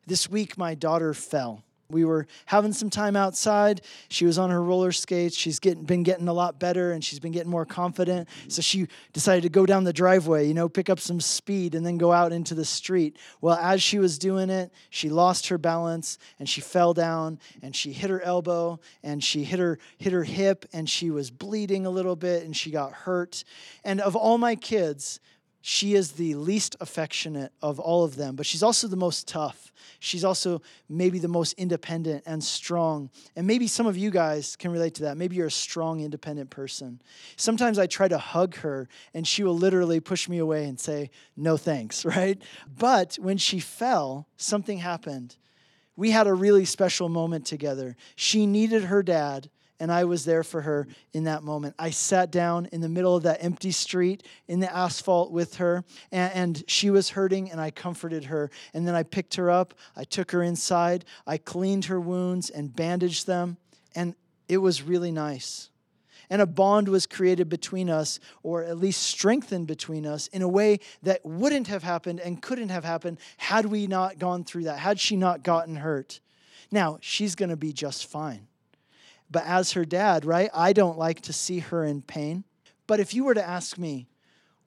This 0.08 0.30
week, 0.30 0.58
my 0.58 0.76
daughter 0.76 1.14
fell. 1.14 1.65
We 1.90 2.04
were 2.04 2.26
having 2.46 2.74
some 2.74 2.90
time 2.90 3.16
outside. 3.16 3.82
She 4.10 4.26
was 4.26 4.38
on 4.38 4.50
her 4.50 4.62
roller 4.62 4.92
skates. 4.92 5.38
She's 5.38 5.60
getting, 5.60 5.84
been 5.84 6.04
getting 6.04 6.28
a 6.28 6.34
lot 6.34 6.60
better 6.60 6.92
and 6.92 7.04
she's 7.04 7.20
been 7.20 7.32
getting 7.32 7.52
more 7.52 7.66
confident. 7.66 8.28
So 8.48 8.62
she 8.62 8.88
decided 9.14 9.44
to 9.44 9.50
go 9.50 9.66
down 9.66 9.84
the 9.84 9.94
driveway, 9.94 10.48
you 10.48 10.54
know, 10.54 10.68
pick 10.68 10.90
up 10.90 11.00
some 11.00 11.20
speed 11.20 11.76
and 11.76 11.86
then 11.86 11.98
go 11.98 12.12
out 12.12 12.32
into 12.32 12.56
the 12.56 12.66
street. 12.66 13.18
Well, 13.40 13.56
as 13.56 13.84
she 13.84 14.00
was 14.00 14.18
doing 14.18 14.50
it, 14.50 14.72
she 14.90 15.10
lost 15.10 15.48
her 15.50 15.58
balance 15.58 16.18
and 16.40 16.50
she 16.50 16.62
fell 16.62 16.94
down 16.94 17.40
and 17.62 17.76
she 17.76 17.92
hit 17.92 18.10
her 18.10 18.22
elbow 18.22 18.80
and 19.04 19.24
she 19.24 19.44
hit 19.44 19.60
her 19.60 19.78
hit 19.98 20.14
her 20.14 20.24
hip 20.24 20.66
and 20.74 20.90
she 20.90 21.12
was 21.12 21.30
bleeding 21.30 21.86
a 21.86 21.90
little 21.90 22.16
bit 22.16 22.44
and 22.44 22.56
she 22.56 22.72
got 22.72 22.92
hurt. 22.92 23.44
And 23.84 24.02
of 24.02 24.16
all 24.16 24.38
my 24.38 24.56
kids, 24.56 25.20
she 25.68 25.96
is 25.96 26.12
the 26.12 26.36
least 26.36 26.76
affectionate 26.80 27.52
of 27.60 27.80
all 27.80 28.04
of 28.04 28.18
them, 28.18 28.36
but 28.36 28.46
she's 28.46 28.62
also 28.62 28.88
the 28.88 28.96
most 28.96 29.28
tough. 29.28 29.74
She's 30.00 30.24
also 30.24 30.62
maybe 30.88 31.18
the 31.18 31.28
most 31.28 31.54
independent 31.54 32.22
and 32.28 32.44
strong. 32.44 33.10
And 33.36 33.48
maybe 33.48 33.66
some 33.66 33.88
of 33.88 33.98
you 33.98 34.12
guys 34.12 34.56
can 34.56 34.70
relate 34.70 34.94
to 34.96 35.04
that. 35.06 35.18
Maybe 35.18 35.38
you're 35.38 35.48
a 35.48 35.52
strong, 35.52 36.02
independent 36.02 36.52
person. 36.52 37.02
Sometimes 37.36 37.80
I 37.80 37.88
try 37.88 38.08
to 38.08 38.20
hug 38.20 38.58
her, 38.58 38.88
and 39.16 39.28
she 39.28 39.44
will 39.44 39.58
literally 39.58 40.00
push 40.00 40.30
me 40.30 40.38
away 40.38 40.66
and 40.66 40.80
say, 40.80 41.10
No 41.36 41.58
thanks, 41.58 42.06
right? 42.16 42.40
But 42.78 43.16
when 43.16 43.40
she 43.40 43.60
fell, 43.60 44.28
something 44.38 44.78
happened. 44.78 45.36
We 45.96 46.12
had 46.12 46.28
a 46.28 46.34
really 46.36 46.66
special 46.66 47.10
moment 47.10 47.48
together. 47.48 47.96
She 48.16 48.46
needed 48.46 48.84
her 48.84 49.02
dad 49.02 49.50
and 49.80 49.92
I 49.92 50.06
was 50.06 50.26
there 50.26 50.44
for 50.44 50.62
her 50.62 50.88
in 51.14 51.26
that 51.26 51.44
moment. 51.44 51.76
I 51.78 51.90
sat 51.90 52.32
down 52.32 52.68
in 52.72 52.82
the 52.82 52.90
middle 52.90 53.16
of 53.16 53.24
that 53.24 53.44
empty 53.44 53.72
street 53.72 54.24
in 54.48 54.60
the 54.60 54.74
asphalt 54.74 55.32
with 55.32 55.56
her, 55.56 55.84
and, 56.12 56.34
and, 56.34 56.64
she 56.68 56.90
was 56.90 57.10
hurting, 57.10 57.52
and 57.52 57.60
I 57.60 57.72
comforted 57.72 58.26
her. 58.26 58.50
And 58.74 58.88
then 58.88 58.96
I 58.96 59.04
picked 59.04 59.36
her 59.36 59.50
up, 59.50 59.74
I 59.96 60.04
took 60.04 60.32
her 60.32 60.42
inside, 60.42 61.06
I 61.28 61.38
cleaned 61.38 61.86
her 61.86 62.00
wounds 62.00 62.50
and 62.50 62.76
bandaged 62.76 63.28
them, 63.28 63.58
and 63.94 64.16
it 64.48 64.58
was 64.58 64.82
really 64.82 65.12
nice. 65.12 65.70
And 66.30 66.42
a 66.42 66.48
bond 66.48 66.88
was 66.88 67.06
created 67.06 67.50
between 67.50 67.90
us, 67.90 68.20
or 68.42 68.64
at 68.64 68.78
least 68.78 69.04
strengthened 69.04 69.68
between 69.68 70.08
us, 70.08 70.28
in 70.28 70.42
a 70.42 70.48
way 70.48 70.80
that 71.04 71.24
wouldn't 71.24 71.68
have 71.68 71.84
happened 71.84 72.20
and 72.20 72.42
couldn't 72.42 72.70
have 72.70 72.84
happened 72.84 73.20
had 73.38 73.66
we 73.66 73.88
not 73.88 74.18
gone 74.18 74.44
through 74.44 74.64
that, 74.64 74.80
had 74.80 75.00
she 75.00 75.16
not 75.16 75.44
gotten 75.44 75.76
hurt. 75.76 76.20
Now, 76.72 76.98
she's 77.02 77.36
going 77.36 77.50
to 77.50 77.58
be 77.58 77.74
just 77.74 78.08
fine 78.08 78.48
but 79.30 79.44
as 79.46 79.74
her 79.74 79.86
dad, 79.86 80.26
right, 80.26 80.50
I 80.54 80.74
don't 80.74 80.98
like 80.98 81.22
to 81.22 81.34
see 81.34 81.60
her 81.60 81.84
in 81.84 82.02
pain. 82.02 82.44
But 82.88 83.00
if 83.00 83.14
you 83.14 83.24
were 83.24 83.34
to 83.34 83.48
ask 83.48 83.78
me, 83.78 84.08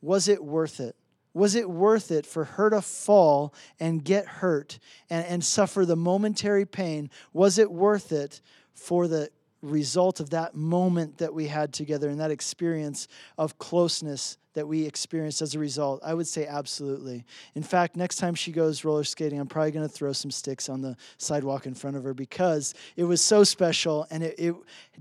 was 0.00 0.28
it 0.28 0.42
worth 0.44 0.80
it? 0.80 0.96
Was 1.34 1.54
it 1.54 1.70
worth 1.70 2.10
it 2.10 2.26
for 2.26 2.44
her 2.44 2.70
to 2.70 2.82
fall 2.82 3.54
and 3.78 4.04
get 4.04 4.26
hurt 4.26 4.78
and, 5.08 5.24
and 5.26 5.44
suffer 5.44 5.84
the 5.86 5.96
momentary 5.96 6.66
pain? 6.66 7.10
Was 7.32 7.58
it 7.58 7.70
worth 7.70 8.10
it 8.12 8.40
for 8.74 9.06
the 9.06 9.30
result 9.62 10.20
of 10.20 10.30
that 10.30 10.54
moment 10.54 11.18
that 11.18 11.34
we 11.34 11.46
had 11.46 11.72
together 11.72 12.08
and 12.08 12.20
that 12.20 12.30
experience 12.30 13.08
of 13.36 13.58
closeness 13.58 14.38
that 14.54 14.66
we 14.66 14.84
experienced 14.86 15.42
as 15.42 15.54
a 15.54 15.58
result? 15.58 16.00
I 16.04 16.14
would 16.14 16.26
say 16.26 16.46
absolutely. 16.46 17.24
In 17.54 17.62
fact, 17.62 17.96
next 17.96 18.16
time 18.16 18.34
she 18.34 18.52
goes 18.52 18.84
roller 18.84 19.04
skating, 19.04 19.40
I'm 19.40 19.46
probably 19.46 19.72
going 19.72 19.88
to 19.88 19.92
throw 19.92 20.12
some 20.12 20.30
sticks 20.30 20.68
on 20.68 20.80
the 20.80 20.96
sidewalk 21.18 21.66
in 21.66 21.74
front 21.74 21.96
of 21.96 22.04
her 22.04 22.14
because 22.14 22.74
it 22.96 23.04
was 23.04 23.20
so 23.20 23.44
special 23.44 24.06
and 24.10 24.22
it, 24.22 24.34
it, 24.38 24.54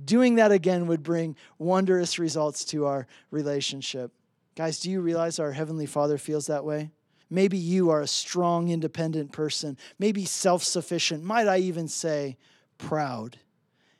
doing 0.05 0.35
that 0.35 0.51
again 0.51 0.87
would 0.87 1.03
bring 1.03 1.35
wondrous 1.59 2.17
results 2.19 2.65
to 2.65 2.85
our 2.85 3.07
relationship. 3.31 4.11
Guys, 4.55 4.79
do 4.79 4.89
you 4.89 5.01
realize 5.01 5.39
our 5.39 5.51
Heavenly 5.51 5.85
Father 5.85 6.17
feels 6.17 6.47
that 6.47 6.65
way? 6.65 6.89
Maybe 7.29 7.57
you 7.57 7.89
are 7.89 8.01
a 8.01 8.07
strong, 8.07 8.69
independent 8.69 9.31
person, 9.33 9.77
maybe 9.99 10.25
self 10.25 10.63
sufficient, 10.63 11.23
might 11.23 11.47
I 11.47 11.57
even 11.57 11.87
say 11.87 12.37
proud 12.77 13.37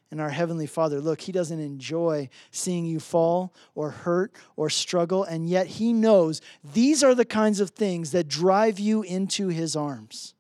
and 0.10 0.22
our 0.22 0.30
Heavenly 0.30 0.68
Father, 0.68 1.02
look, 1.02 1.22
He 1.22 1.32
doesn't 1.32 1.60
enjoy 1.60 2.30
seeing 2.52 2.86
you 2.86 3.00
fall 3.00 3.54
or 3.76 3.92
hurt 3.92 4.34
or 4.56 4.70
struggle, 4.70 5.24
and 5.24 5.50
yet 5.50 5.68
He 5.68 5.94
knows 5.94 6.42
these 6.64 7.04
are 7.04 7.16
the 7.16 7.26
kinds 7.26 7.60
of 7.60 7.72
things 7.72 8.12
that 8.12 8.28
drive 8.28 8.80
you 8.80 9.02
into 9.02 9.50
His 9.50 9.76
arms. 9.76 10.34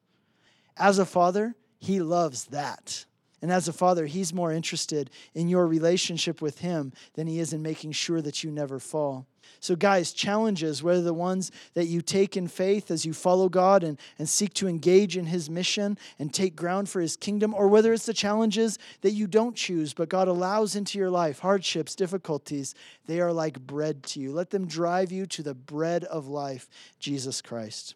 As 0.78 1.00
a 1.00 1.06
father, 1.06 1.56
He 1.80 2.00
loves 2.00 2.46
that. 2.46 3.06
And 3.42 3.52
as 3.52 3.68
a 3.68 3.74
father, 3.74 4.06
He's 4.06 4.34
more 4.34 4.52
interested 4.52 5.10
in 5.34 5.50
your 5.50 5.68
relationship 5.68 6.42
with 6.42 6.60
Him 6.60 6.94
than 7.14 7.28
He 7.28 7.40
is 7.40 7.54
in 7.54 7.62
making 7.62 7.92
sure 7.92 8.22
that 8.22 8.44
you 8.44 8.52
never 8.52 8.80
fall. 8.80 9.28
So, 9.60 9.76
guys, 9.76 10.14
challenges, 10.14 10.84
whether 10.84 11.02
the 11.02 11.14
ones 11.14 11.52
that 11.74 11.88
you 11.88 12.02
take 12.02 12.38
in 12.38 12.48
faith 12.48 12.92
as 12.92 13.06
you 13.06 13.14
follow 13.14 13.50
God 13.50 13.84
and, 13.84 14.00
and 14.18 14.30
seek 14.30 14.54
to 14.56 14.68
engage 14.68 15.18
in 15.18 15.26
His 15.26 15.50
mission 15.50 15.98
and 16.20 16.34
take 16.34 16.56
ground 16.56 16.90
for 16.90 17.02
His 17.02 17.18
kingdom, 17.18 17.54
or 17.54 17.68
whether 17.68 17.92
it's 17.92 18.06
the 18.06 18.14
challenges 18.14 18.80
that 19.02 19.12
you 19.12 19.28
don't 19.28 19.56
choose 19.56 19.94
but 19.94 20.10
God 20.10 20.28
allows 20.28 20.76
into 20.76 20.98
your 21.00 21.10
life, 21.10 21.40
hardships, 21.40 21.96
difficulties, 21.96 22.76
they 23.08 23.20
are 23.20 23.34
like 23.34 23.60
bread 23.60 24.04
to 24.04 24.20
you. 24.20 24.32
Let 24.32 24.52
them 24.52 24.68
drive 24.68 25.12
you 25.12 25.26
to 25.28 25.44
the 25.44 25.56
bread 25.56 26.04
of 26.06 26.28
life, 26.28 26.70
Jesus 27.00 27.42
Christ. 27.42 27.96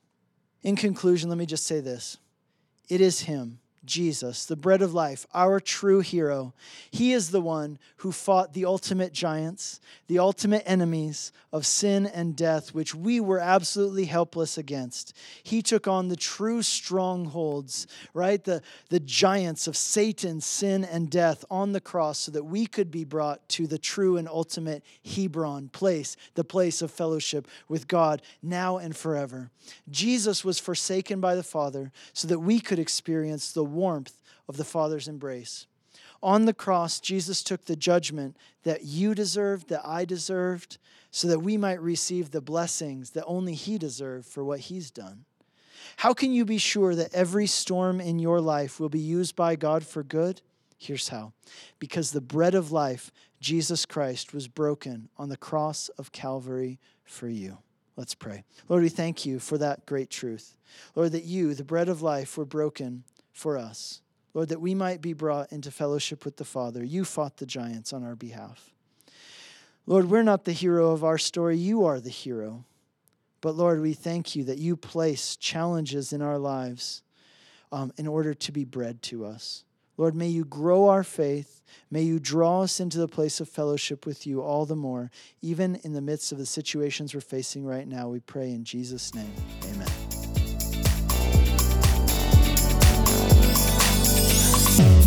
In 0.63 0.75
conclusion, 0.75 1.29
let 1.29 1.37
me 1.37 1.45
just 1.45 1.65
say 1.65 1.79
this 1.79 2.17
it 2.89 2.99
is 2.99 3.21
Him 3.21 3.61
Jesus, 3.84 4.46
the 4.46 4.56
bread 4.56 4.82
of 4.82 4.94
life, 4.94 5.26
our 5.34 5.60
true 5.60 6.02
hero. 6.02 6.54
He 6.91 7.13
is 7.13 7.32
the 7.32 7.41
one 7.41 7.80
who 7.98 8.12
fought 8.12 8.54
the 8.54 8.65
ultimate 8.65 9.12
giants, 9.12 9.80
the 10.08 10.20
ultimate 10.20 10.63
enemies 10.65 11.32
of 11.52 11.65
sin 11.65 12.06
and 12.06 12.36
death, 12.36 12.74
which 12.74 12.94
we 12.94 13.20
were 13.20 13.39
absolutely 13.39 14.06
helpless 14.06 14.58
against. 14.58 15.17
He 15.44 15.62
took 15.62 15.88
on 15.88 16.08
the 16.08 16.15
true 16.15 16.62
strongholds, 16.62 17.88
right? 18.13 18.44
The, 18.44 18.62
the 18.89 19.00
giants 19.00 19.67
of 19.67 19.76
Satan, 19.76 20.41
sin, 20.41 20.86
and 20.86 21.10
death 21.10 21.44
on 21.50 21.72
the 21.72 21.82
cross 21.82 22.20
so 22.20 22.32
that 22.32 22.46
we 22.46 22.67
could 22.67 22.91
be 22.91 23.04
brought 23.04 23.48
to 23.50 23.67
the 23.67 23.80
true 23.80 24.17
and 24.17 24.28
ultimate 24.28 24.84
Hebron 25.04 25.70
place, 25.70 26.15
the 26.36 26.44
place 26.44 26.82
of 26.82 26.91
fellowship 26.91 27.48
with 27.67 27.88
God 27.88 28.22
now 28.44 28.78
and 28.78 28.96
forever. 28.96 29.50
Jesus 29.89 30.46
was 30.46 30.60
forsaken 30.60 31.20
by 31.20 31.36
the 31.36 31.44
Father 31.44 31.91
so 32.13 32.28
that 32.28 32.39
we 32.39 32.60
could 32.60 32.80
experience 32.80 33.52
the 33.52 33.63
warmth 33.73 34.21
of 34.47 34.57
the 34.57 34.63
Father's 34.63 35.07
embrace. 35.07 35.67
On 36.23 36.45
the 36.45 36.53
cross, 36.53 36.99
Jesus 36.99 37.41
took 37.41 37.65
the 37.65 37.75
judgment 37.75 38.38
that 38.63 38.84
you 38.84 39.15
deserved, 39.15 39.69
that 39.69 39.86
I 39.86 40.05
deserved, 40.05 40.77
so 41.10 41.27
that 41.27 41.39
we 41.39 41.57
might 41.57 41.81
receive 41.81 42.31
the 42.31 42.41
blessings 42.41 43.12
that 43.12 43.25
only 43.25 43.55
He 43.55 43.77
deserved 43.77 44.27
for 44.27 44.43
what 44.43 44.60
He's 44.62 44.91
done. 44.91 45.25
How 45.97 46.13
can 46.13 46.31
you 46.31 46.45
be 46.45 46.57
sure 46.57 46.95
that 46.95 47.13
every 47.13 47.47
storm 47.47 47.99
in 47.99 48.19
your 48.19 48.39
life 48.39 48.79
will 48.79 48.89
be 48.89 48.99
used 48.99 49.36
by 49.36 49.55
God 49.55 49.84
for 49.84 50.03
good? 50.03 50.41
Here's 50.77 51.10
how 51.10 51.34
because 51.79 52.12
the 52.12 52.21
bread 52.21 52.55
of 52.55 52.71
life, 52.71 53.12
Jesus 53.39 53.86
Christ, 53.86 54.34
was 54.34 54.47
broken 54.47 55.10
on 55.17 55.29
the 55.29 55.38
cross 55.38 55.89
of 55.97 56.12
Calvary 56.12 56.79
for 57.03 57.27
you. 57.27 57.57
Let's 57.95 58.15
pray. 58.15 58.43
Lord, 58.69 58.84
we 58.84 58.89
thank 58.89 59.25
you 59.25 59.39
for 59.39 59.57
that 59.57 59.86
great 59.86 60.10
truth. 60.10 60.55
Lord, 60.95 61.12
that 61.12 61.25
you, 61.25 61.53
the 61.53 61.63
bread 61.63 61.89
of 61.89 62.01
life, 62.01 62.38
were 62.38 62.45
broken 62.45 63.03
for 63.32 63.58
us. 63.58 64.02
Lord, 64.34 64.50
that 64.50 64.62
we 64.62 64.76
might 64.76 65.02
be 65.02 65.13
brought 65.13 65.52
into 65.52 65.72
fellowship 65.72 66.24
with 66.24 66.38
the 66.38 66.46
Father. 66.46 66.84
You 66.84 67.04
fought 67.04 67.38
the 67.38 67.46
giants 67.46 67.91
on 67.91 68.04
our 68.04 68.15
behalf. 68.15 68.72
Lord, 69.86 70.10
we're 70.10 70.24
not 70.24 70.46
the 70.46 70.52
hero 70.54 70.91
of 70.91 71.04
our 71.04 71.17
story, 71.17 71.58
you 71.58 71.86
are 71.86 72.00
the 72.00 72.10
hero. 72.10 72.65
But 73.41 73.56
Lord, 73.56 73.82
we 73.82 73.94
thank 73.94 74.36
you 74.36 74.44
that 74.46 74.60
you 74.60 74.78
place 74.78 75.36
challenges 75.36 76.13
in 76.13 76.22
our 76.22 76.38
lives 76.38 77.02
um, 77.72 77.91
in 77.98 78.08
order 78.08 78.34
to 78.36 78.52
be 78.52 78.63
bread 78.63 79.02
to 79.04 79.26
us. 79.26 79.63
Lord, 79.98 80.15
may 80.15 80.28
you 80.28 80.46
grow 80.46 80.88
our 80.89 81.04
faith. 81.04 81.62
May 81.89 82.04
you 82.04 82.20
draw 82.20 82.62
us 82.62 82.80
into 82.80 82.98
the 82.98 83.08
place 83.08 83.39
of 83.39 83.50
fellowship 83.50 84.06
with 84.06 84.26
you 84.26 84.41
all 84.41 84.65
the 84.65 84.76
more, 84.76 85.12
even 85.41 85.76
in 85.84 85.94
the 85.94 86.02
midst 86.02 86.32
of 86.32 86.38
the 86.38 86.46
situations 86.46 87.13
we're 87.13 87.22
facing 87.22 87.65
right 87.65 87.88
now. 87.88 88.10
We 88.10 88.20
pray 88.20 88.52
in 88.52 88.63
Jesus' 88.63 89.13
name. 89.13 89.32
Amen. 89.63 89.70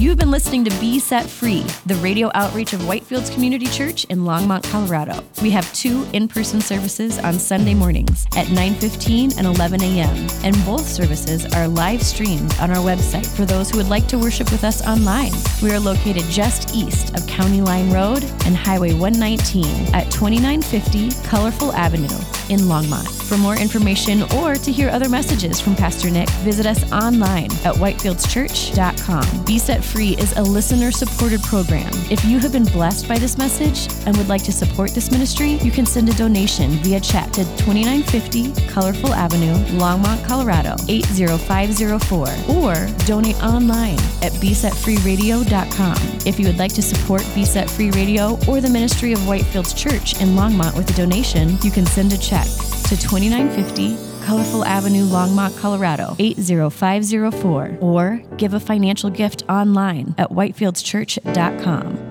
You've 0.04 0.18
been 0.18 0.30
listening 0.30 0.66
to 0.66 0.80
Be 0.80 0.98
Set 0.98 1.24
Free, 1.30 1.64
the 1.86 1.94
radio 1.94 2.30
outreach 2.34 2.74
of 2.74 2.80
Whitefields 2.80 3.32
Community 3.32 3.64
Church 3.64 4.04
in 4.10 4.18
Longmont, 4.18 4.62
Colorado. 4.70 5.24
We 5.40 5.48
have 5.52 5.72
two 5.72 6.06
in-person 6.12 6.60
services 6.60 7.18
on 7.18 7.38
Sunday 7.38 7.72
mornings 7.72 8.26
at 8.36 8.48
9:15 8.48 9.38
and 9.38 9.46
11 9.46 9.82
a.m. 9.82 10.28
And 10.44 10.54
both 10.66 10.86
services 10.86 11.46
are 11.54 11.66
live 11.66 12.02
streamed 12.02 12.54
on 12.60 12.70
our 12.70 12.84
website 12.84 13.24
for 13.24 13.46
those 13.46 13.70
who 13.70 13.78
would 13.78 13.88
like 13.88 14.06
to 14.08 14.18
worship 14.18 14.52
with 14.52 14.62
us 14.62 14.86
online. 14.86 15.32
We 15.62 15.72
are 15.72 15.80
located 15.80 16.24
just 16.24 16.74
east 16.74 17.14
of 17.16 17.26
County 17.26 17.62
Line 17.62 17.90
Road 17.90 18.22
and 18.44 18.54
Highway 18.54 18.92
119 18.92 19.94
at 19.94 20.10
2950 20.10 21.12
Colorful 21.26 21.72
Avenue 21.72 22.20
in 22.50 22.60
Longmont. 22.60 23.08
For 23.28 23.38
more 23.38 23.56
information 23.56 24.22
or 24.34 24.54
to 24.54 24.72
hear 24.72 24.88
other 24.90 25.08
messages 25.08 25.60
from 25.60 25.74
Pastor 25.74 26.10
Nick, 26.10 26.28
visit 26.44 26.66
us 26.66 26.84
online 26.92 27.50
at 27.64 27.74
whitefieldschurch.com. 27.74 29.44
Be 29.44 29.58
Set 29.58 29.82
Free 29.82 30.16
is 30.16 30.36
a 30.36 30.42
listener 30.42 30.90
supported 30.90 31.42
program. 31.42 31.90
If 32.10 32.24
you 32.24 32.38
have 32.40 32.52
been 32.52 32.64
blessed 32.64 33.08
by 33.08 33.18
this 33.18 33.38
message 33.38 33.88
and 34.06 34.16
would 34.16 34.28
like 34.28 34.44
to 34.44 34.52
support 34.52 34.90
this 34.90 35.10
ministry, 35.10 35.52
you 35.62 35.70
can 35.70 35.86
send 35.86 36.08
a 36.08 36.14
donation 36.14 36.70
via 36.82 37.00
check 37.00 37.30
to 37.32 37.44
2950 37.56 38.52
Colorful 38.68 39.14
Avenue, 39.14 39.54
Longmont, 39.78 40.24
Colorado 40.26 40.76
80504 40.88 42.54
or 42.54 42.74
donate 43.06 43.42
online 43.42 43.98
at 44.22 44.32
besetfreeradio.com. 44.40 45.96
If 46.26 46.38
you 46.38 46.46
would 46.46 46.58
like 46.58 46.74
to 46.74 46.82
support 46.82 47.26
Be 47.34 47.44
Set 47.44 47.68
Free 47.70 47.90
Radio 47.90 48.38
or 48.48 48.60
the 48.60 48.70
ministry 48.70 49.12
of 49.12 49.20
Whitefields 49.20 49.76
Church 49.76 50.20
in 50.20 50.28
Longmont 50.30 50.76
with 50.76 50.90
a 50.90 50.94
donation, 50.94 51.58
you 51.62 51.70
can 51.70 51.86
send 51.86 52.12
a 52.12 52.18
check 52.34 52.46
to 52.88 52.96
2950 52.96 53.96
Colorful 54.24 54.64
Avenue, 54.64 55.04
Longmont, 55.04 55.56
Colorado 55.58 56.16
80504 56.18 57.78
or 57.80 58.22
give 58.36 58.54
a 58.54 58.60
financial 58.60 59.10
gift 59.10 59.44
online 59.48 60.14
at 60.18 60.30
whitefieldschurch.com. 60.30 62.03